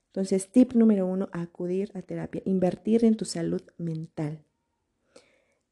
Entonces, 0.07 0.49
tip 0.49 0.73
número 0.73 1.05
uno, 1.05 1.29
acudir 1.31 1.91
a 1.93 2.01
terapia, 2.01 2.41
invertir 2.43 3.05
en 3.05 3.15
tu 3.15 3.23
salud 3.23 3.61
mental. 3.77 4.43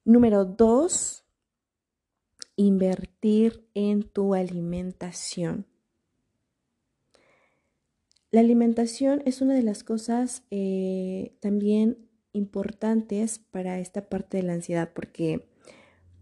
Número 0.05 0.45
dos, 0.45 1.23
invertir 2.55 3.67
en 3.73 4.03
tu 4.03 4.35
alimentación. 4.35 5.65
La 8.29 8.41
alimentación 8.41 9.23
es 9.25 9.41
una 9.41 9.55
de 9.55 9.63
las 9.63 9.83
cosas 9.83 10.43
eh, 10.51 11.35
también 11.39 12.07
importantes 12.33 13.39
para 13.39 13.79
esta 13.79 14.09
parte 14.09 14.37
de 14.37 14.43
la 14.43 14.53
ansiedad, 14.53 14.91
porque 14.93 15.49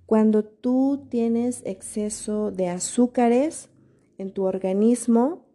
cuando 0.06 0.46
tú 0.46 1.08
tienes 1.10 1.62
exceso 1.66 2.52
de 2.52 2.70
azúcares, 2.70 3.70
en 4.18 4.32
tu 4.32 4.44
organismo 4.44 5.46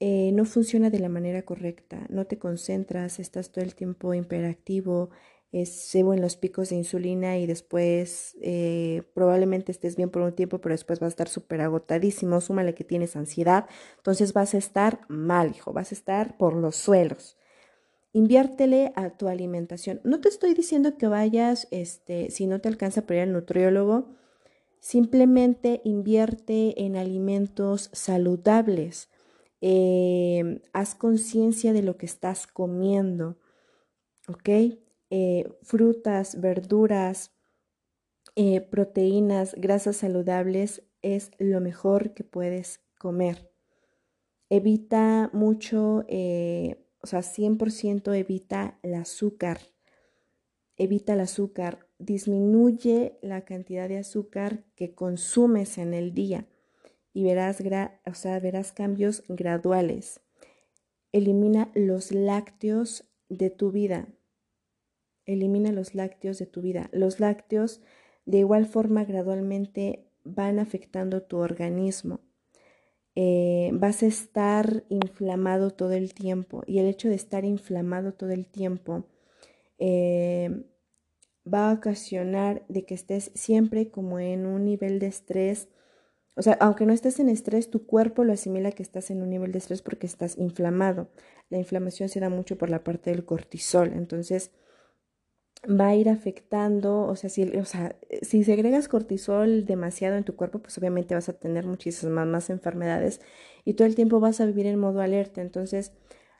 eh, 0.00 0.32
no 0.32 0.44
funciona 0.44 0.90
de 0.90 0.98
la 0.98 1.08
manera 1.08 1.42
correcta, 1.42 2.06
no 2.10 2.26
te 2.26 2.38
concentras, 2.38 3.18
estás 3.18 3.52
todo 3.52 3.64
el 3.64 3.74
tiempo 3.74 4.12
hiperactivo, 4.12 5.10
se 5.64 6.00
en 6.00 6.20
los 6.20 6.36
picos 6.36 6.70
de 6.70 6.76
insulina 6.76 7.38
y 7.38 7.46
después 7.46 8.36
eh, 8.42 9.02
probablemente 9.14 9.70
estés 9.70 9.94
bien 9.94 10.10
por 10.10 10.22
un 10.22 10.34
tiempo, 10.34 10.60
pero 10.60 10.74
después 10.74 10.98
vas 10.98 11.06
a 11.06 11.14
estar 11.14 11.28
súper 11.28 11.60
agotadísimo, 11.60 12.40
súmale 12.40 12.74
que 12.74 12.82
tienes 12.82 13.14
ansiedad, 13.14 13.66
entonces 13.96 14.32
vas 14.32 14.54
a 14.54 14.58
estar 14.58 15.00
mal, 15.08 15.52
hijo, 15.54 15.72
vas 15.72 15.92
a 15.92 15.94
estar 15.94 16.36
por 16.38 16.54
los 16.54 16.74
suelos. 16.74 17.38
Inviértele 18.12 18.92
a 18.96 19.10
tu 19.10 19.28
alimentación. 19.28 20.00
No 20.04 20.20
te 20.20 20.28
estoy 20.28 20.54
diciendo 20.54 20.96
que 20.96 21.06
vayas, 21.06 21.68
este, 21.70 22.30
si 22.30 22.46
no 22.46 22.60
te 22.60 22.68
alcanza 22.68 23.02
para 23.02 23.16
ir 23.20 23.22
al 23.22 23.32
nutriólogo, 23.32 24.08
Simplemente 24.84 25.80
invierte 25.84 26.84
en 26.84 26.96
alimentos 26.96 27.88
saludables. 27.94 29.08
Eh, 29.62 30.60
haz 30.74 30.94
conciencia 30.94 31.72
de 31.72 31.80
lo 31.80 31.96
que 31.96 32.04
estás 32.04 32.46
comiendo. 32.46 33.38
¿Ok? 34.28 34.46
Eh, 35.08 35.48
frutas, 35.62 36.38
verduras, 36.38 37.32
eh, 38.36 38.60
proteínas, 38.60 39.54
grasas 39.56 39.96
saludables 39.96 40.82
es 41.00 41.30
lo 41.38 41.62
mejor 41.62 42.12
que 42.12 42.22
puedes 42.22 42.82
comer. 42.98 43.50
Evita 44.50 45.30
mucho, 45.32 46.00
o 46.00 47.06
sea, 47.06 47.22
100% 47.22 48.12
evita 48.12 48.78
el 48.82 48.96
azúcar. 48.96 49.60
Evita 50.76 51.14
el 51.14 51.20
azúcar 51.20 51.83
disminuye 51.98 53.18
la 53.22 53.44
cantidad 53.44 53.88
de 53.88 53.98
azúcar 53.98 54.64
que 54.74 54.94
consumes 54.94 55.78
en 55.78 55.94
el 55.94 56.14
día 56.14 56.46
y 57.12 57.24
verás, 57.24 57.62
o 58.06 58.14
sea, 58.14 58.40
verás 58.40 58.72
cambios 58.72 59.22
graduales. 59.28 60.20
Elimina 61.12 61.70
los 61.74 62.10
lácteos 62.10 63.04
de 63.28 63.50
tu 63.50 63.70
vida. 63.70 64.08
Elimina 65.24 65.70
los 65.70 65.94
lácteos 65.94 66.38
de 66.38 66.46
tu 66.46 66.60
vida. 66.60 66.90
Los 66.92 67.20
lácteos 67.20 67.80
de 68.26 68.38
igual 68.38 68.66
forma 68.66 69.04
gradualmente 69.04 70.10
van 70.24 70.58
afectando 70.58 71.22
tu 71.22 71.38
organismo. 71.38 72.20
Eh, 73.14 73.70
vas 73.74 74.02
a 74.02 74.06
estar 74.06 74.84
inflamado 74.88 75.70
todo 75.70 75.92
el 75.92 76.14
tiempo 76.14 76.64
y 76.66 76.80
el 76.80 76.86
hecho 76.86 77.08
de 77.08 77.14
estar 77.14 77.44
inflamado 77.44 78.12
todo 78.14 78.30
el 78.30 78.46
tiempo 78.46 79.04
eh, 79.78 80.64
va 81.52 81.70
a 81.70 81.74
ocasionar 81.74 82.64
de 82.68 82.84
que 82.84 82.94
estés 82.94 83.30
siempre 83.34 83.90
como 83.90 84.18
en 84.18 84.46
un 84.46 84.64
nivel 84.64 84.98
de 84.98 85.06
estrés. 85.06 85.68
O 86.36 86.42
sea, 86.42 86.54
aunque 86.60 86.86
no 86.86 86.92
estés 86.92 87.20
en 87.20 87.28
estrés, 87.28 87.70
tu 87.70 87.86
cuerpo 87.86 88.24
lo 88.24 88.32
asimila 88.32 88.72
que 88.72 88.82
estás 88.82 89.10
en 89.10 89.22
un 89.22 89.30
nivel 89.30 89.52
de 89.52 89.58
estrés 89.58 89.82
porque 89.82 90.06
estás 90.06 90.38
inflamado. 90.38 91.10
La 91.50 91.58
inflamación 91.58 92.08
se 92.08 92.20
da 92.20 92.28
mucho 92.28 92.58
por 92.58 92.70
la 92.70 92.82
parte 92.82 93.10
del 93.10 93.24
cortisol. 93.24 93.92
Entonces, 93.92 94.50
va 95.66 95.88
a 95.88 95.94
ir 95.96 96.08
afectando, 96.08 97.02
o 97.02 97.16
sea, 97.16 97.30
si, 97.30 98.44
segregas 98.44 98.88
cortisol 98.88 99.64
demasiado 99.64 100.16
en 100.16 100.24
tu 100.24 100.36
cuerpo, 100.36 100.60
pues 100.60 100.76
obviamente 100.78 101.14
vas 101.14 101.28
a 101.28 101.38
tener 101.38 101.66
muchísimas 101.66 102.26
más 102.26 102.50
enfermedades 102.50 103.20
y 103.64 103.74
todo 103.74 103.86
el 103.86 103.94
tiempo 103.94 104.20
vas 104.20 104.40
a 104.40 104.46
vivir 104.46 104.66
en 104.66 104.78
modo 104.78 105.00
alerta. 105.00 105.40
Entonces, 105.40 105.92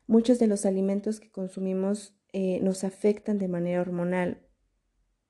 muchos 0.07 0.39
de 0.39 0.47
los 0.47 0.67
alimentos 0.67 1.21
que 1.21 1.31
consumimos 1.31 2.15
eh, 2.33 2.61
nos 2.63 2.85
afectan 2.85 3.39
de 3.39 3.49
manera 3.49 3.81
hormonal. 3.81 4.44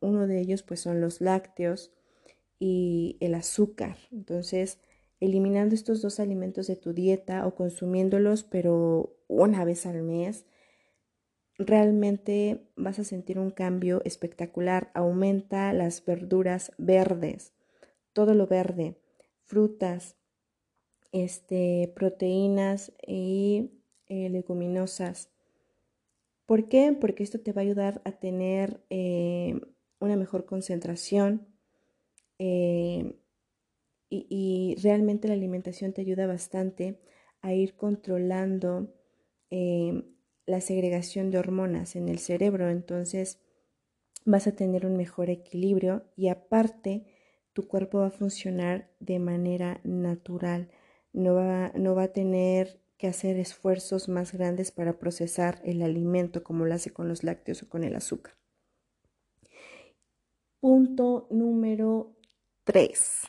Uno 0.05 0.27
de 0.27 0.41
ellos, 0.41 0.63
pues, 0.63 0.81
son 0.81 1.01
los 1.01 1.21
lácteos 1.21 1.93
y 2.59 3.17
el 3.21 3.35
azúcar. 3.35 3.97
Entonces, 4.13 4.79
eliminando 5.21 5.75
estos 5.75 6.03
dos 6.03 6.21
alimentos 6.21 6.67
de 6.67 6.77
tu 6.77 6.93
dieta 6.93 7.47
o 7.47 7.55
consumiéndolos, 7.55 8.45
pero 8.45 9.17
una 9.29 9.65
vez 9.65 9.87
al 9.87 10.03
mes, 10.03 10.47
realmente 11.59 12.69
vas 12.77 12.99
a 12.99 13.05
sentir 13.05 13.39
un 13.39 13.51
cambio 13.51 14.03
espectacular. 14.05 14.91
Aumenta 14.95 15.73
las 15.73 16.05
verduras 16.05 16.73
verdes, 16.79 17.55
todo 18.13 18.35
lo 18.35 18.47
verde, 18.47 18.99
frutas, 19.45 20.17
este, 21.13 21.93
proteínas 21.95 22.93
y 23.07 23.71
eh, 24.09 24.29
leguminosas. 24.29 25.31
¿Por 26.47 26.69
qué? 26.69 26.97
Porque 26.99 27.23
esto 27.23 27.41
te 27.41 27.53
va 27.53 27.63
a 27.63 27.65
ayudar 27.65 28.03
a 28.05 28.13
tener 28.13 28.85
eh, 28.91 29.61
una 30.05 30.17
mejor 30.17 30.45
concentración 30.47 31.47
eh, 32.39 33.17
y, 34.11 34.77
realmente 34.83 35.29
la 35.29 35.35
alimentación 35.35 35.93
te 35.93 36.03
ayuda 36.03 36.27
bastante 36.27 37.01
a 37.43 37.53
ir 37.53 37.75
controlando 37.75 38.95
la 40.47 40.61
segregación 40.61 41.31
de 41.31 41.39
hormonas 41.39 41.95
en 41.95 42.09
el 42.09 42.19
cerebro, 42.19 42.71
entonces 42.71 43.39
vas 44.25 44.47
a 44.47 44.53
tener 44.53 44.87
un 44.87 44.97
mejor 44.97 45.31
equilibrio 45.31 46.05
y 46.17 46.29
aparte 46.29 47.07
tu 47.53 47.69
cuerpo 47.69 47.99
va 47.99 48.07
a 48.09 48.11
funcionar 48.11 48.91
de 49.01 49.19
manera 49.19 49.81
natural, 49.85 50.69
no 51.13 51.35
va, 51.35 51.73
no 51.77 51.95
va 51.95 52.05
a 52.05 52.13
tener 52.13 52.81
que 52.99 53.07
hacer 53.07 53.37
esfuerzos 53.37 54.09
más 54.09 54.33
grandes 54.33 54.73
para 54.73 54.99
procesar 54.99 55.61
el 55.65 55.83
alimento 55.83 56.43
como 56.43 56.65
lo 56.65 56.75
hace 56.75 56.91
con 56.91 57.09
los 57.09 57.23
lácteos 57.23 57.63
o 57.63 57.69
con 57.69 57.85
el 57.85 57.95
azúcar. 57.95 58.35
Punto 60.65 61.27
número 61.31 62.17
3. 62.65 63.25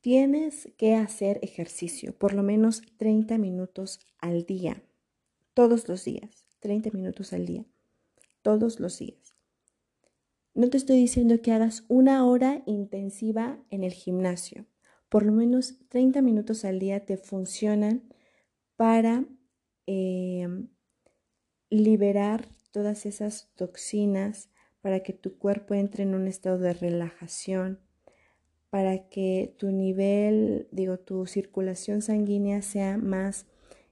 Tienes 0.00 0.72
que 0.78 0.94
hacer 0.94 1.40
ejercicio 1.42 2.16
por 2.16 2.32
lo 2.32 2.44
menos 2.44 2.82
30 2.98 3.36
minutos 3.36 3.98
al 4.20 4.44
día 4.44 4.84
todos 5.52 5.88
los 5.88 6.04
días, 6.04 6.46
30 6.60 6.90
minutos 6.92 7.32
al 7.32 7.44
día, 7.44 7.66
todos 8.42 8.78
los 8.78 9.00
días. 9.00 9.34
No 10.54 10.70
te 10.70 10.76
estoy 10.76 10.98
diciendo 10.98 11.42
que 11.42 11.50
hagas 11.50 11.84
una 11.88 12.24
hora 12.24 12.62
intensiva 12.64 13.58
en 13.70 13.82
el 13.82 13.94
gimnasio. 13.94 14.66
Por 15.08 15.26
lo 15.26 15.32
menos 15.32 15.76
30 15.88 16.22
minutos 16.22 16.64
al 16.64 16.78
día 16.78 17.04
te 17.04 17.16
funcionan 17.16 18.14
para 18.76 19.24
em, 19.86 20.68
liberar 21.68 22.46
todas 22.70 23.06
esas 23.06 23.50
toxinas, 23.56 24.50
para 24.86 25.00
que 25.00 25.12
tu 25.12 25.36
cuerpo 25.36 25.74
entre 25.74 26.04
en 26.04 26.14
un 26.14 26.28
estado 26.28 26.58
de 26.58 26.72
relajación, 26.72 27.80
para 28.70 29.08
que 29.08 29.52
tu 29.58 29.72
nivel, 29.72 30.68
digo, 30.70 30.96
tu 30.96 31.26
circulación 31.26 32.02
sanguínea 32.02 32.62
sea 32.62 32.96
más 32.96 33.46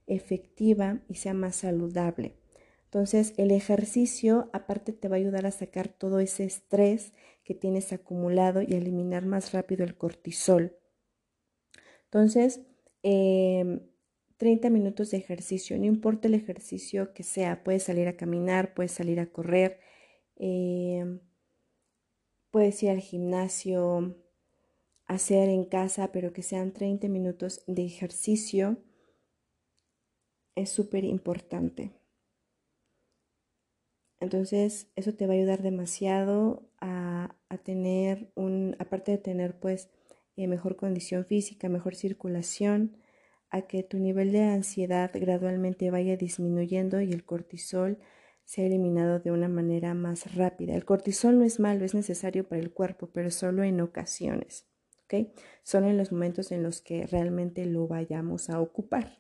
efectiva 0.07 1.01
y 1.09 1.17
sea 1.17 1.35
más 1.35 1.57
saludable. 1.57 2.37
Entonces, 2.85 3.35
el 3.39 3.51
ejercicio 3.51 4.49
aparte 4.53 4.93
te 4.93 5.09
va 5.09 5.17
a 5.17 5.19
ayudar 5.19 5.47
a 5.47 5.51
sacar 5.51 5.89
todo 5.89 6.21
ese 6.21 6.45
estrés 6.45 7.13
que 7.43 7.57
tienes 7.57 7.93
acumulado 7.93 8.63
y 8.63 8.75
a 8.75 8.79
eliminar 8.79 9.27
más 9.27 9.51
rápido 9.51 9.83
el 9.83 9.97
cortisol. 9.97 10.77
Entonces, 12.05 12.61
30 13.03 13.83
em, 14.69 14.73
minutos 14.73 15.11
de 15.11 15.17
ejercicio, 15.17 15.77
no 15.77 15.87
importa 15.87 16.29
el 16.29 16.35
ejercicio 16.35 17.13
que 17.15 17.25
sea, 17.25 17.65
puedes 17.65 17.83
salir 17.83 18.07
a 18.07 18.17
caminar, 18.17 18.75
puedes 18.75 18.93
salir 18.93 19.19
a 19.19 19.27
correr, 19.27 19.81
em, 20.37 21.21
puedes 22.51 22.83
ir 22.83 22.91
al 22.91 23.01
gimnasio, 23.01 24.17
hacer 25.07 25.49
en 25.49 25.65
casa, 25.65 26.13
pero 26.13 26.33
que 26.33 26.43
sean 26.43 26.73
30 26.73 27.09
minutos 27.09 27.63
de 27.67 27.85
ejercicio 27.85 28.79
es 30.55 30.71
súper 30.71 31.05
importante. 31.05 31.93
Entonces, 34.21 34.89
eso 34.97 35.15
te 35.15 35.27
va 35.27 35.35
a 35.35 35.37
ayudar 35.37 35.63
demasiado 35.63 36.71
a, 36.81 37.37
tener 37.65 38.33
un, 38.35 38.75
aparte 38.81 39.13
de 39.13 39.19
tener 39.19 39.59
pues 39.61 39.89
eh, 40.37 40.49
mejor 40.49 40.77
condición 40.77 41.25
física, 41.25 41.69
mejor 41.69 41.95
circulación, 41.95 42.97
a 43.51 43.63
que 43.63 43.85
tu 43.85 43.99
nivel 43.99 44.33
de 44.33 44.43
ansiedad 44.43 45.11
gradualmente 45.15 45.91
vaya 45.91 46.17
disminuyendo 46.17 47.01
y 47.01 47.13
el 47.13 47.25
cortisol 47.25 47.99
sea 48.45 48.67
eliminado 48.67 49.19
de 49.21 49.31
una 49.31 49.49
manera 49.49 49.95
más 49.95 50.35
rápida. 50.35 50.75
El 50.75 50.85
cortisol 50.85 51.39
no 51.39 51.45
es 51.45 51.61
malo, 51.61 51.85
es 51.85 51.95
necesario 51.95 52.47
para 52.47 52.61
el 52.61 52.73
cuerpo, 52.73 53.09
pero 53.13 53.31
solo 53.31 53.65
en 53.65 53.81
ocasiones, 53.81 54.67
¿ok? 55.05 55.29
Solo 55.63 55.89
en 55.89 55.97
los 55.97 56.13
momentos 56.13 56.53
en 56.53 56.63
los 56.63 56.81
que 56.81 57.07
realmente 57.07 57.65
lo 57.67 57.87
vayamos 57.89 58.51
a 58.51 58.61
ocupar. 58.61 59.19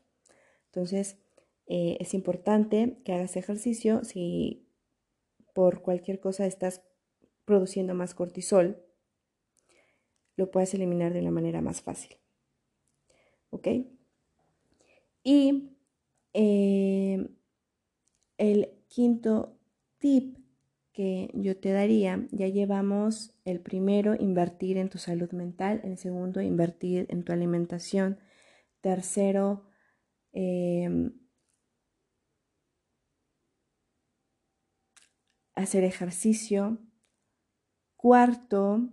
Entonces, 0.66 1.18
eh, 1.66 1.96
es 2.00 2.14
importante 2.14 2.98
que 3.04 3.12
hagas 3.12 3.37
ejercicio 3.37 4.04
si 4.04 4.68
por 5.54 5.82
cualquier 5.82 6.20
cosa 6.20 6.46
estás 6.46 6.82
produciendo 7.44 7.94
más 7.94 8.14
cortisol, 8.14 8.84
lo 10.37 10.50
puedes 10.50 10.74
eliminar 10.74 11.12
de 11.12 11.20
una 11.20 11.30
manera 11.30 11.62
más 11.62 11.80
fácil. 11.80 12.16
¿Ok? 13.50 13.68
Y 15.22 15.70
eh, 16.34 17.28
el 18.37 18.73
quinto 18.94 19.59
tip 19.98 20.38
que 20.92 21.28
yo 21.35 21.59
te 21.59 21.72
daría, 21.72 22.28
ya 22.30 22.46
llevamos 22.46 23.35
el 23.44 23.59
primero, 23.61 24.14
invertir 24.14 24.76
en 24.76 24.88
tu 24.88 24.98
salud 24.98 25.33
mental, 25.33 25.80
el 25.83 25.98
segundo, 25.98 26.40
invertir 26.40 27.07
en 27.09 27.24
tu 27.24 27.33
alimentación, 27.33 28.20
tercero, 28.80 29.66
eh, 30.33 31.11
hacer 35.57 35.83
ejercicio. 35.83 36.78
Cuarto, 37.96 38.90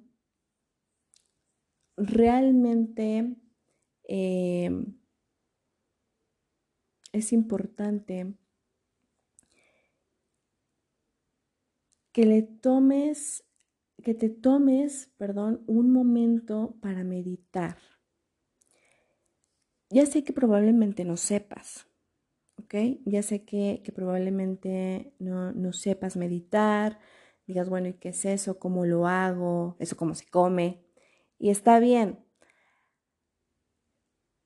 realmente 1.96 3.36
em, 4.06 4.98
es 7.14 7.34
importante 7.34 8.41
que 12.12 12.26
le 12.26 12.42
tomes, 12.44 13.44
que 14.04 14.14
te 14.14 14.30
tomes, 14.30 15.12
perdón, 15.18 15.64
un 15.68 15.92
momento 15.92 16.76
para 16.82 17.04
meditar. 17.04 17.78
Ya 19.90 20.06
sé 20.06 20.24
que 20.24 20.34
probablemente 20.34 21.04
no 21.04 21.18
sepas, 21.18 21.88
ya 23.06 23.24
sé 23.24 23.44
que, 23.44 23.82
probablemente 23.94 25.14
no, 25.20 25.74
sepas 25.74 26.16
meditar, 26.16 27.00
digas, 27.48 27.70
bueno, 27.70 27.90
¿y 27.90 27.94
qué 27.94 28.10
es 28.10 28.26
eso? 28.26 28.60
¿Cómo 28.60 28.86
lo 28.86 29.08
hago? 29.08 29.76
¿Eso 29.80 29.98
cómo 29.98 30.16
se 30.16 30.28
come? 30.28 30.84
Y 31.38 31.50
está 31.50 31.80
bien. 31.80 32.20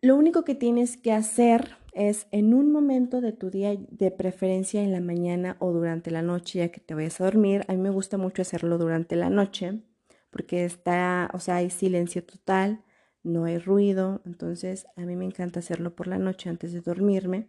Lo 0.01 0.15
único 0.15 0.43
que 0.43 0.55
tienes 0.55 0.97
que 0.97 1.11
hacer 1.11 1.77
es 1.95 2.27
en 2.31 2.53
un 2.53 2.71
momento 2.71 3.21
de 3.21 3.31
tu 3.31 3.49
día, 3.49 3.75
de 3.89 4.11
preferencia 4.11 4.83
en 4.83 4.91
la 4.91 4.99
mañana 4.99 5.55
o 5.59 5.71
durante 5.71 6.11
la 6.11 6.21
noche, 6.21 6.59
ya 6.59 6.69
que 6.69 6.81
te 6.81 6.93
vayas 6.93 7.19
a 7.21 7.23
dormir. 7.23 7.63
A 7.67 7.73
mí 7.73 7.79
me 7.79 7.89
gusta 7.89 8.17
mucho 8.17 8.41
hacerlo 8.41 8.77
durante 8.77 9.15
la 9.15 9.29
noche, 9.29 9.81
porque 10.29 10.65
está, 10.65 11.31
o 11.33 11.39
sea, 11.39 11.55
hay 11.55 11.69
silencio 11.69 12.23
total, 12.23 12.83
no 13.23 13.45
hay 13.45 13.57
ruido, 13.57 14.21
entonces 14.25 14.85
a 14.97 15.01
mí 15.01 15.15
me 15.15 15.25
encanta 15.25 15.59
hacerlo 15.59 15.95
por 15.95 16.07
la 16.07 16.19
noche 16.19 16.49
antes 16.49 16.73
de 16.73 16.81
dormirme. 16.81 17.47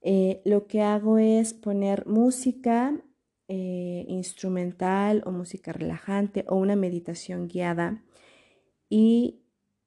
Eh, 0.00 0.40
lo 0.44 0.66
que 0.66 0.82
hago 0.82 1.18
es 1.18 1.54
poner 1.54 2.06
música 2.06 2.94
eh, 3.48 4.04
instrumental 4.08 5.22
o 5.26 5.32
música 5.32 5.72
relajante 5.72 6.44
o 6.48 6.56
una 6.56 6.76
meditación 6.76 7.48
guiada 7.48 8.04
y 8.88 9.40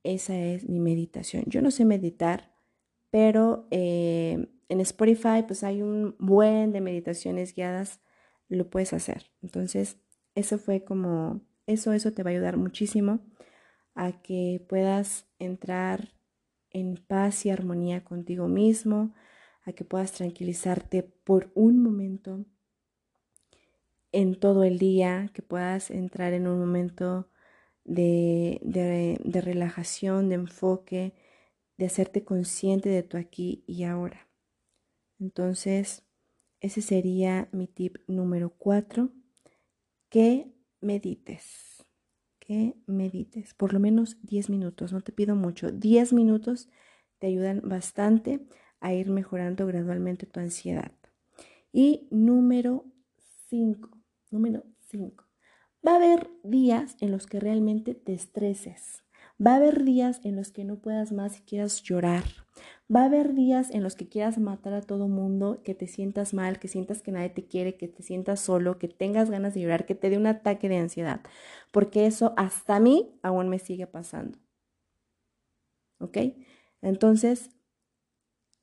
esa 0.03 0.37
es 0.37 0.67
mi 0.67 0.79
meditación. 0.79 1.43
Yo 1.47 1.61
no 1.61 1.71
sé 1.71 1.85
meditar, 1.85 2.56
pero 3.09 3.67
eh, 3.71 4.47
en 4.69 4.79
Spotify 4.81 5.43
pues 5.45 5.63
hay 5.63 5.81
un 5.81 6.15
buen 6.19 6.71
de 6.71 6.81
meditaciones 6.81 7.53
guiadas, 7.53 8.01
lo 8.49 8.69
puedes 8.69 8.93
hacer. 8.93 9.31
Entonces, 9.41 9.97
eso 10.35 10.57
fue 10.57 10.83
como, 10.83 11.41
eso, 11.65 11.93
eso 11.93 12.13
te 12.13 12.23
va 12.23 12.29
a 12.29 12.33
ayudar 12.33 12.57
muchísimo 12.57 13.19
a 13.95 14.21
que 14.21 14.65
puedas 14.69 15.27
entrar 15.39 16.13
en 16.69 16.97
paz 16.97 17.45
y 17.45 17.49
armonía 17.49 18.03
contigo 18.03 18.47
mismo, 18.47 19.13
a 19.63 19.73
que 19.73 19.83
puedas 19.83 20.13
tranquilizarte 20.13 21.03
por 21.03 21.51
un 21.55 21.81
momento 21.81 22.45
en 24.11 24.39
todo 24.39 24.63
el 24.63 24.79
día, 24.79 25.29
que 25.33 25.41
puedas 25.41 25.91
entrar 25.91 26.33
en 26.33 26.47
un 26.47 26.59
momento 26.59 27.29
de, 27.83 28.59
de, 28.63 29.41
relajación, 29.41 30.29
de 30.29 30.35
enfoque, 30.35 31.13
de 31.77 31.85
hacerte 31.85 32.23
consciente 32.23 32.89
de 32.89 33.03
tu 33.03 33.17
aquí 33.17 33.63
y 33.67 33.83
ahora. 33.83 34.27
Entonces, 35.19 36.03
ese 36.59 36.81
sería 36.81 37.49
mi 37.51 37.67
tip 37.67 37.97
número 38.07 38.49
cuatro, 38.49 39.11
que 40.09 40.51
medites, 40.81 41.85
que 42.39 42.75
medites, 42.85 43.53
por 43.53 43.73
lo 43.73 43.79
menos 43.79 44.17
10 44.23 44.49
minutos, 44.49 44.93
no 44.93 45.01
te 45.01 45.11
pido 45.11 45.35
mucho, 45.35 45.71
10 45.71 46.13
minutos 46.13 46.69
te 47.19 47.27
ayudan 47.27 47.61
bastante 47.63 48.47
a 48.79 48.93
ir 48.93 49.09
mejorando 49.09 49.65
gradualmente 49.65 50.25
tu 50.25 50.39
ansiedad. 50.39 50.91
Y 51.71 52.07
número 52.09 52.85
5, 53.49 53.89
número 54.31 54.63
5. 54.89 55.25
Va 55.85 55.93
a 55.93 55.95
haber 55.97 56.29
días 56.43 56.95
en 57.01 57.11
los 57.11 57.27
que 57.27 57.39
realmente 57.39 57.95
te 57.95 58.13
estreses. 58.13 59.03
Va 59.45 59.53
a 59.53 59.55
haber 59.57 59.83
días 59.83 60.19
en 60.23 60.35
los 60.35 60.51
que 60.51 60.63
no 60.63 60.77
puedas 60.77 61.11
más 61.11 61.37
y 61.37 61.41
quieras 61.41 61.83
llorar. 61.83 62.23
Va 62.93 63.01
a 63.01 63.05
haber 63.05 63.35
días 63.35 63.69
en 63.69 63.83
los 63.83 63.95
que 63.95 64.07
quieras 64.07 64.39
matar 64.39 64.73
a 64.73 64.81
todo 64.81 65.07
mundo, 65.07 65.61
que 65.63 65.75
te 65.75 65.87
sientas 65.87 66.33
mal, 66.33 66.57
que 66.57 66.67
sientas 66.67 67.01
que 67.03 67.11
nadie 67.11 67.29
te 67.29 67.45
quiere, 67.45 67.77
que 67.77 67.87
te 67.87 68.01
sientas 68.01 68.39
solo, 68.39 68.79
que 68.79 68.87
tengas 68.87 69.29
ganas 69.29 69.53
de 69.53 69.61
llorar, 69.61 69.85
que 69.85 69.93
te 69.93 70.09
dé 70.09 70.17
un 70.17 70.25
ataque 70.25 70.69
de 70.69 70.77
ansiedad. 70.77 71.21
Porque 71.71 72.07
eso 72.07 72.33
hasta 72.35 72.77
a 72.77 72.79
mí 72.79 73.19
aún 73.21 73.49
me 73.49 73.59
sigue 73.59 73.85
pasando. 73.85 74.39
¿Ok? 75.99 76.17
Entonces, 76.81 77.51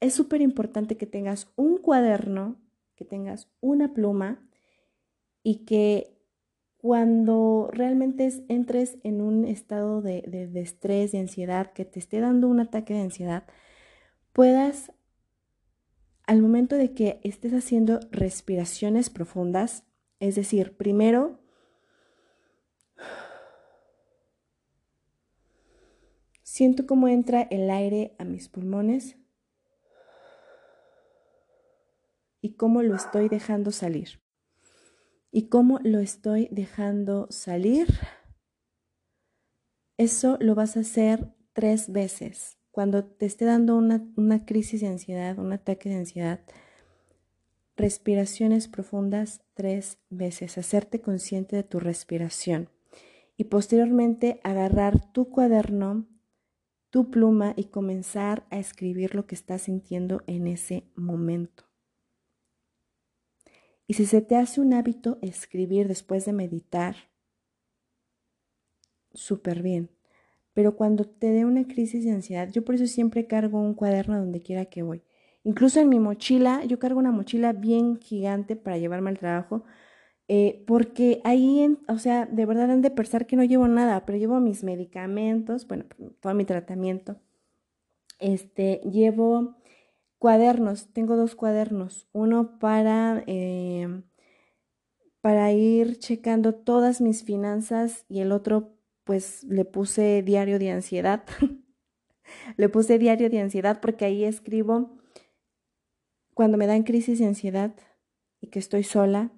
es 0.01 0.15
súper 0.15 0.41
importante 0.41 0.97
que 0.97 1.07
tengas 1.07 1.53
un 1.57 1.79
cuaderno, 1.79 2.57
que 2.97 3.05
tengas 3.05 3.49
una 3.61 3.95
pluma 3.95 4.49
y 5.43 5.65
que 5.67 6.14
cuando 6.85 7.71
realmente 7.73 8.31
entres 8.49 8.99
en 9.05 9.23
un 9.23 9.47
estado 9.47 10.03
de, 10.03 10.21
de, 10.21 10.61
estrés, 10.61 11.13
de 11.13 11.19
ansiedad, 11.21 11.73
que 11.73 11.87
te 11.87 11.99
esté 11.99 12.21
dando 12.21 12.47
un 12.47 12.61
ataque 12.61 12.93
de 12.93 13.01
ansiedad, 13.01 13.45
puedas, 14.35 14.93
al 16.27 16.43
momento 16.43 16.77
de 16.77 16.93
que 16.93 17.21
estés 17.25 17.55
haciendo 17.55 18.01
respiraciones 18.11 19.09
profundas, 19.09 19.85
es 20.21 20.35
decir, 20.35 20.77
primero 20.77 21.39
siento 26.43 26.87
cómo 26.87 27.09
entra 27.09 27.41
el 27.51 27.71
aire 27.71 28.15
a 28.19 28.25
mis 28.25 28.51
pulmones 28.51 29.17
y 32.43 32.57
cómo 32.57 32.83
lo 32.83 32.95
estoy 32.95 33.31
dejando 33.31 33.71
salir. 33.71 34.24
¿Y 35.37 35.49
cómo 35.49 35.81
lo 35.83 35.99
estoy 35.99 36.47
dejando 36.53 37.27
salir? 37.29 37.89
Eso 39.99 40.39
lo 40.41 40.55
vas 40.55 40.77
a 40.77 40.81
hacer 40.81 41.35
tres 41.53 41.91
veces. 41.91 42.57
Cuando 42.71 43.05
te 43.05 43.27
esté 43.27 43.45
dando 43.45 43.75
una, 43.75 44.47
crisis 44.47 44.83
de 44.83 44.87
ansiedad, 44.87 45.37
un 45.41 45.53
ataque 45.53 45.89
de 45.89 45.97
ansiedad, 45.97 46.41
respiraciones 47.77 48.69
profundas 48.69 49.43
tres 49.55 49.99
veces, 50.09 50.57
hacerte 50.57 51.01
consciente 51.01 51.57
de 51.57 51.65
tu 51.65 51.81
respiración 51.81 52.69
y 53.37 53.43
posteriormente 53.43 54.41
agarrar 54.45 55.11
tu 55.11 55.31
cuaderno, 55.31 56.07
tu 56.91 57.11
pluma 57.11 57.55
y 57.57 57.65
comenzar 57.65 58.47
a 58.51 58.61
escribir 58.61 59.17
lo 59.17 59.27
que 59.27 59.35
estás 59.35 59.63
sintiendo 59.63 60.23
en 60.29 60.47
ese 60.47 60.85
momento. 60.95 61.74
Y 63.87 63.95
si 63.95 64.07
se 64.07 64.23
te 64.23 64.37
hace 64.37 64.61
un 64.61 64.73
hábito 64.73 65.19
escribir 65.21 65.89
después 65.89 66.25
de 66.25 66.33
meditar, 66.33 66.97
súper 69.13 69.63
bien. 69.63 69.91
Pero 70.55 70.77
cuando 70.77 71.05
te 71.05 71.31
dé 71.31 71.45
una 71.45 71.67
crisis 71.67 72.05
de 72.05 72.13
ansiedad, 72.13 72.49
yo 72.51 72.65
por 72.65 72.77
eso 72.77 72.87
siempre 72.87 73.27
cargo 73.27 73.61
un 73.61 73.75
cuaderno 73.75 74.19
donde 74.19 74.43
quiera 74.43 74.67
que 74.67 74.83
voy. 74.83 75.03
Incluso 75.43 75.81
en 75.81 75.89
mi 75.89 75.99
mochila, 76.01 76.65
yo 76.65 76.79
cargo 76.79 77.01
una 77.01 77.11
mochila 77.11 77.53
bien 77.53 77.99
gigante 78.01 78.57
para 78.57 78.79
llevarme 78.79 79.11
al 79.11 79.19
trabajo, 79.19 79.65
eh, 80.29 80.65
porque 80.67 81.21
ahí, 81.25 81.77
o 81.89 81.99
sea, 81.99 82.27
de 82.27 82.47
verdad 82.47 82.71
han 82.71 82.81
de 82.83 82.91
pensar 82.91 83.27
que 83.27 83.37
no 83.37 83.45
llevo 83.45 83.69
nada, 83.69 84.07
pero 84.07 84.17
llevo 84.19 84.41
mis 84.41 84.65
medicamentos, 84.65 85.67
bueno, 85.69 85.85
todo 86.21 86.35
mi 86.35 86.45
tratamiento. 86.47 87.17
Este, 88.21 88.81
llevo 88.91 89.57
Cuadernos, 90.25 90.91
tengo 90.95 91.17
dos 91.17 91.35
cuadernos, 91.35 92.09
uno 92.13 92.59
para, 92.59 93.23
eh, 93.27 94.05
para 95.21 95.53
ir 95.53 95.99
checando 95.99 96.55
todas 96.55 97.03
mis 97.03 97.25
finanzas 97.25 98.07
y 98.09 98.21
el 98.21 98.33
otro 98.33 98.75
pues 99.05 99.45
le 99.45 99.67
puse 99.67 100.23
diario 100.23 100.59
de 100.59 100.71
ansiedad. 100.71 101.25
le 102.57 102.69
puse 102.71 102.99
diario 102.99 103.29
de 103.29 103.41
ansiedad 103.41 103.83
porque 103.83 104.07
ahí 104.07 104.25
escribo 104.25 104.97
cuando 106.33 106.57
me 106.57 106.67
dan 106.67 106.85
crisis 106.85 107.19
de 107.19 107.27
ansiedad 107.27 107.75
y 108.41 108.47
que 108.47 108.61
estoy 108.61 108.83
sola, 108.83 109.31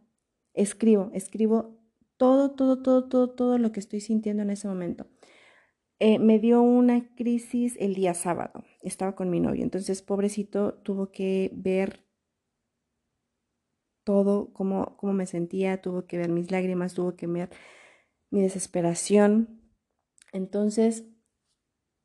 escribo, 0.54 1.10
escribo 1.14 1.80
todo, 2.16 2.52
todo, 2.52 2.80
todo, 2.80 3.08
todo, 3.08 3.30
todo 3.30 3.58
lo 3.58 3.72
que 3.72 3.80
estoy 3.80 3.98
sintiendo 3.98 4.44
en 4.44 4.50
ese 4.50 4.68
momento. 4.68 5.08
Eh, 5.98 6.20
me 6.20 6.38
dio 6.38 6.62
una 6.62 7.12
crisis 7.16 7.74
el 7.80 7.94
día 7.94 8.14
sábado. 8.14 8.62
Estaba 8.86 9.16
con 9.16 9.30
mi 9.30 9.40
novio. 9.40 9.64
Entonces, 9.64 10.00
pobrecito, 10.00 10.74
tuvo 10.74 11.10
que 11.10 11.50
ver 11.54 12.06
todo, 14.04 14.52
cómo, 14.52 14.96
cómo 14.96 15.12
me 15.12 15.26
sentía, 15.26 15.82
tuvo 15.82 16.06
que 16.06 16.16
ver 16.16 16.30
mis 16.30 16.52
lágrimas, 16.52 16.94
tuvo 16.94 17.16
que 17.16 17.26
ver 17.26 17.50
mi 18.30 18.42
desesperación. 18.42 19.60
Entonces, 20.32 21.04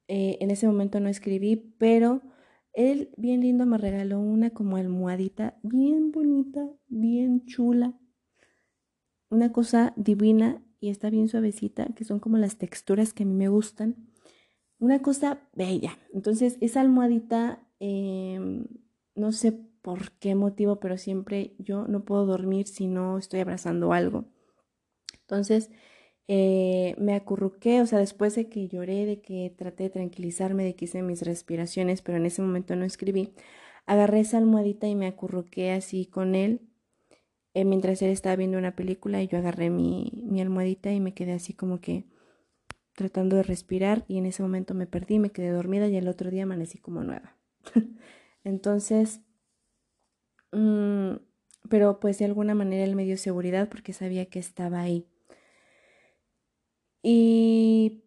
eh, 0.08 0.40
en 0.42 0.50
ese 0.50 0.66
momento 0.66 1.00
no 1.00 1.08
escribí, 1.08 1.56
pero 1.78 2.24
él, 2.74 3.14
bien 3.16 3.42
lindo, 3.42 3.68
me 3.68 3.78
regaló 3.78 4.20
una 4.20 4.50
como 4.50 4.78
almohadita, 4.78 5.60
bien 5.62 6.12
bonita, 6.12 6.68
bien 6.88 7.46
chula. 7.46 8.00
Una 9.30 9.52
cosa 9.52 9.94
divina 9.96 10.66
y 10.80 10.90
está 10.90 11.12
bien 11.12 11.30
suavecita, 11.30 11.94
que 11.96 12.06
son 12.06 12.20
como 12.20 12.38
las 12.38 12.58
texturas 12.58 13.14
que 13.14 13.22
a 13.22 13.26
mí 13.28 13.36
me 13.36 13.50
gustan. 13.50 14.11
Una 14.82 15.02
cosa 15.02 15.40
bella. 15.54 15.98
Entonces, 16.14 16.58
esa 16.62 16.82
almohadita, 16.82 17.64
em, 17.80 18.66
no 19.16 19.32
sé 19.32 19.54
por 19.84 20.12
qué 20.14 20.36
motivo, 20.36 20.80
pero 20.82 20.98
siempre 20.98 21.56
yo 21.60 21.88
no 21.88 22.04
puedo 22.06 22.26
dormir 22.26 22.68
si 22.68 22.88
no 22.88 23.18
estoy 23.20 23.42
abrazando 23.42 23.94
algo. 23.94 24.26
Entonces, 25.22 25.70
eh, 26.28 26.96
me 27.00 27.16
acurruqué, 27.16 27.82
o 27.82 27.88
sea, 27.88 28.00
después 28.00 28.36
de 28.36 28.50
que 28.50 28.68
lloré, 28.70 29.06
de 29.06 29.22
que 29.22 29.54
traté 29.58 29.86
de 29.86 29.92
tranquilizarme, 29.92 30.64
de 30.66 30.76
que 30.76 30.86
hice 30.86 31.04
mis 31.04 31.24
respiraciones, 31.24 32.02
pero 32.02 32.18
en 32.18 32.26
ese 32.28 32.42
momento 32.42 32.76
no 32.76 32.86
escribí, 32.86 33.34
agarré 33.88 34.22
esa 34.22 34.38
almohadita 34.40 34.88
y 34.88 34.96
me 34.96 35.08
acurruqué 35.08 35.72
así 35.74 36.06
con 36.08 36.36
él 36.36 36.62
eh, 37.54 37.66
mientras 37.66 38.02
él 38.02 38.12
estaba 38.12 38.36
viendo 38.36 38.58
una 38.58 38.76
película 38.76 39.22
y 39.22 39.28
yo 39.28 39.38
agarré 39.38 39.70
mi, 39.70 40.12
mi 40.24 40.42
almohadita 40.42 40.92
y 40.92 41.00
me 41.00 41.14
quedé 41.14 41.34
así 41.34 41.54
como 41.54 41.82
que 41.82 42.06
tratando 43.02 43.36
de 43.36 43.42
respirar 43.42 44.06
y 44.08 44.20
en 44.20 44.28
ese 44.28 44.44
momento 44.44 44.76
me 44.76 44.86
perdí, 44.86 45.18
me 45.18 45.32
quedé 45.32 45.50
dormida 45.50 45.88
y 45.88 45.96
el 45.96 46.08
otro 46.08 46.30
día 46.30 46.44
amanecí 46.44 46.78
como 46.78 47.04
nueva. 47.04 47.36
Entonces, 48.44 49.22
mm, 50.52 51.16
pero 51.70 52.00
pues 52.00 52.20
de 52.20 52.26
alguna 52.26 52.54
manera 52.54 52.84
él 52.84 52.96
me 52.96 53.06
dio 53.06 53.18
seguridad 53.18 53.70
porque 53.70 53.92
sabía 53.94 54.28
que 54.28 54.38
estaba 54.38 54.82
ahí. 54.82 55.08
Y 57.02 58.04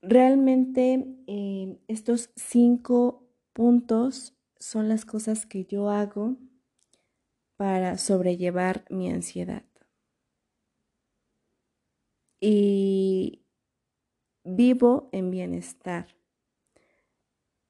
realmente 0.00 1.06
eh, 1.26 1.78
estos 1.86 2.30
cinco 2.34 3.28
puntos 3.52 4.34
son 4.58 4.88
las 4.88 5.04
cosas 5.04 5.44
que 5.44 5.66
yo 5.66 5.90
hago 5.90 6.36
para 7.58 7.98
sobrellevar 7.98 8.86
mi 8.88 9.10
ansiedad. 9.10 9.64
Y 12.40 13.44
vivo 14.44 15.08
en 15.12 15.30
bienestar. 15.30 16.08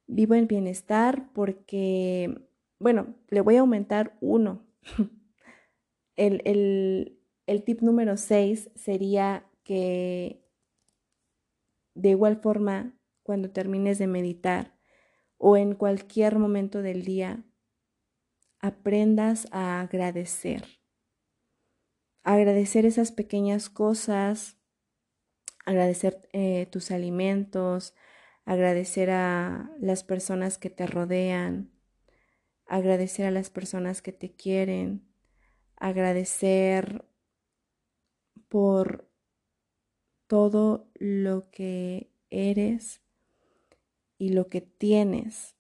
Vivo 0.07 0.35
en 0.35 0.47
bienestar 0.47 1.31
porque, 1.33 2.49
bueno, 2.79 3.15
le 3.29 3.41
voy 3.41 3.57
a 3.57 3.61
aumentar 3.61 4.17
uno. 4.21 4.67
el, 6.17 6.43
el, 6.45 7.19
el 7.47 7.65
tip 7.65 7.81
número 7.83 8.17
seis 8.17 8.71
sería 8.75 9.47
que 9.65 10.47
de 11.97 12.11
igual 12.11 12.37
forma, 12.37 12.93
cuando 13.23 13.51
termines 13.51 13.99
de 13.99 14.07
meditar 14.07 14.79
o 15.39 15.57
en 15.57 15.75
cualquier 15.75 16.39
momento 16.39 16.83
del 16.83 17.05
día, 17.05 17.43
aprendas 18.61 19.49
a 19.51 19.81
agradecer. 19.81 20.76
Agradecer 22.27 22.87
esas 22.87 23.13
pequeñas 23.13 23.71
cosas, 23.71 24.57
agradecer 25.65 26.29
eh, 26.33 26.67
tus 26.73 26.91
alimentos, 26.91 27.95
agradecer 28.45 29.11
a 29.11 29.71
las 29.79 30.03
personas 30.03 30.59
que 30.59 30.69
te 30.69 30.89
rodean, 30.89 31.71
agradecer 32.67 33.27
a 33.27 33.31
las 33.31 33.49
personas 33.49 34.03
que 34.03 34.11
te 34.11 34.35
quieren, 34.35 35.07
agradecer 35.77 37.05
por 38.49 39.09
todo 40.27 40.91
lo 40.95 41.49
que 41.53 42.11
eres 42.31 43.03
y 44.19 44.31
lo 44.31 44.49
que 44.49 44.63
tienes. 44.63 45.55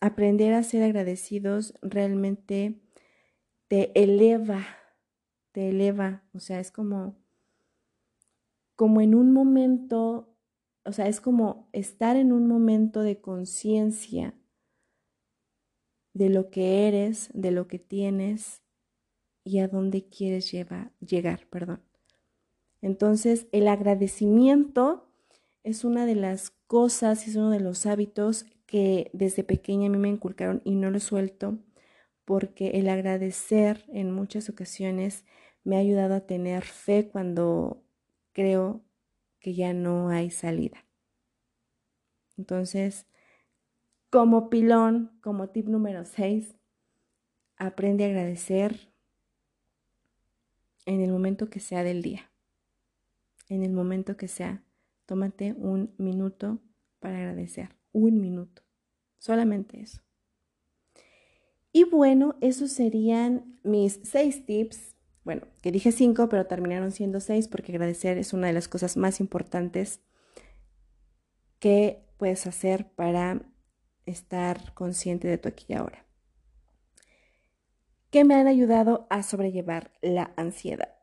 Aprender 0.00 0.54
a 0.54 0.62
ser 0.62 0.82
agradecidos 0.82 1.74
realmente 1.82 2.80
te 3.68 3.92
eleva, 4.02 4.64
te 5.54 5.68
eleva, 5.68 6.24
o 6.34 6.40
sea, 6.40 6.58
es 6.58 6.72
como 6.72 7.16
como 8.74 9.00
en 9.00 9.14
un 9.14 9.32
momento, 9.32 10.36
o 10.84 10.90
sea, 10.90 11.06
es 11.06 11.20
como 11.20 11.68
estar 11.72 12.16
en 12.16 12.32
un 12.32 12.48
momento 12.48 13.02
de 13.02 13.20
conciencia 13.20 14.34
de 16.12 16.28
lo 16.28 16.50
que 16.50 16.88
eres, 16.88 17.30
de 17.34 17.52
lo 17.52 17.68
que 17.68 17.78
tienes 17.78 18.62
y 19.44 19.60
a 19.60 19.68
dónde 19.68 20.08
quieres 20.08 20.50
llegar, 20.50 21.46
perdón. 21.50 21.82
Entonces, 22.82 23.46
el 23.52 23.68
agradecimiento 23.68 25.08
es 25.62 25.84
una 25.84 26.04
de 26.04 26.16
las 26.16 26.50
cosas, 26.66 27.28
es 27.28 27.36
uno 27.36 27.50
de 27.50 27.60
los 27.60 27.86
hábitos 27.86 28.44
que 28.66 29.08
desde 29.12 29.44
pequeña 29.44 29.86
a 29.86 29.90
mí 29.90 29.98
me 29.98 30.08
inculcaron 30.08 30.62
y 30.64 30.74
no 30.74 30.90
lo 30.90 30.98
suelto 30.98 31.58
porque 32.24 32.70
el 32.70 32.88
agradecer 32.88 33.84
en 33.88 34.10
muchas 34.10 34.48
ocasiones 34.48 35.24
me 35.64 35.76
ha 35.76 35.80
ayudado 35.80 36.14
a 36.14 36.26
tener 36.26 36.64
fe 36.64 37.08
cuando 37.08 37.82
creo 38.32 38.84
que 39.40 39.54
ya 39.54 39.72
no 39.72 40.10
hay 40.10 40.30
salida. 40.30 40.84
Entonces, 42.36 43.06
como 44.10 44.50
pilón, 44.50 45.18
como 45.20 45.48
tip 45.48 45.66
número 45.66 46.04
6, 46.04 46.54
aprende 47.56 48.04
a 48.04 48.08
agradecer 48.08 48.92
en 50.86 51.00
el 51.00 51.10
momento 51.10 51.50
que 51.50 51.60
sea 51.60 51.82
del 51.82 52.02
día 52.02 52.30
en 53.48 53.62
el 53.62 53.72
momento 53.72 54.16
que 54.16 54.28
sea. 54.28 54.62
Tómate 55.06 55.54
un 55.54 55.94
minuto 55.98 56.60
para 57.00 57.18
agradecer. 57.18 57.70
Un 57.92 58.20
minuto. 58.20 58.62
Solamente 59.18 59.80
eso. 59.80 60.00
Y 61.72 61.84
bueno, 61.84 62.36
esos 62.40 62.72
serían 62.72 63.58
mis 63.62 64.00
seis 64.02 64.44
tips. 64.46 64.93
Bueno, 65.24 65.42
que 65.62 65.72
dije 65.72 65.90
cinco, 65.90 66.28
pero 66.28 66.46
terminaron 66.46 66.92
siendo 66.92 67.20
seis 67.20 67.48
porque 67.48 67.72
agradecer 67.72 68.18
es 68.18 68.32
una 68.32 68.46
de 68.46 68.52
las 68.52 68.68
cosas 68.68 68.96
más 68.96 69.20
importantes 69.20 70.00
que 71.58 72.04
puedes 72.18 72.46
hacer 72.46 72.92
para 72.94 73.40
estar 74.04 74.74
consciente 74.74 75.26
de 75.26 75.38
tu 75.38 75.48
aquí 75.48 75.64
y 75.68 75.74
ahora. 75.74 76.06
Que 78.10 78.24
me 78.24 78.34
han 78.34 78.46
ayudado 78.46 79.06
a 79.10 79.22
sobrellevar 79.22 79.92
la 80.02 80.32
ansiedad. 80.36 80.94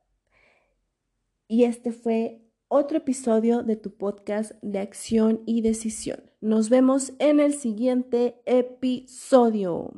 Y 1.48 1.66
este 1.66 1.92
fue 1.92 2.48
otro 2.68 3.00
episodio 3.00 3.64
de 3.64 3.76
tu 3.76 3.98
podcast 3.98 4.54
de 4.62 4.80
acción 4.80 5.42
y 5.46 5.62
decisión. 5.62 6.32
Nos 6.40 6.70
vemos 6.70 7.14
en 7.20 7.40
el 7.40 7.54
siguiente 7.54 8.42
episodio. 8.46 9.92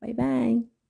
Bye 0.00 0.14
bye. 0.14 0.81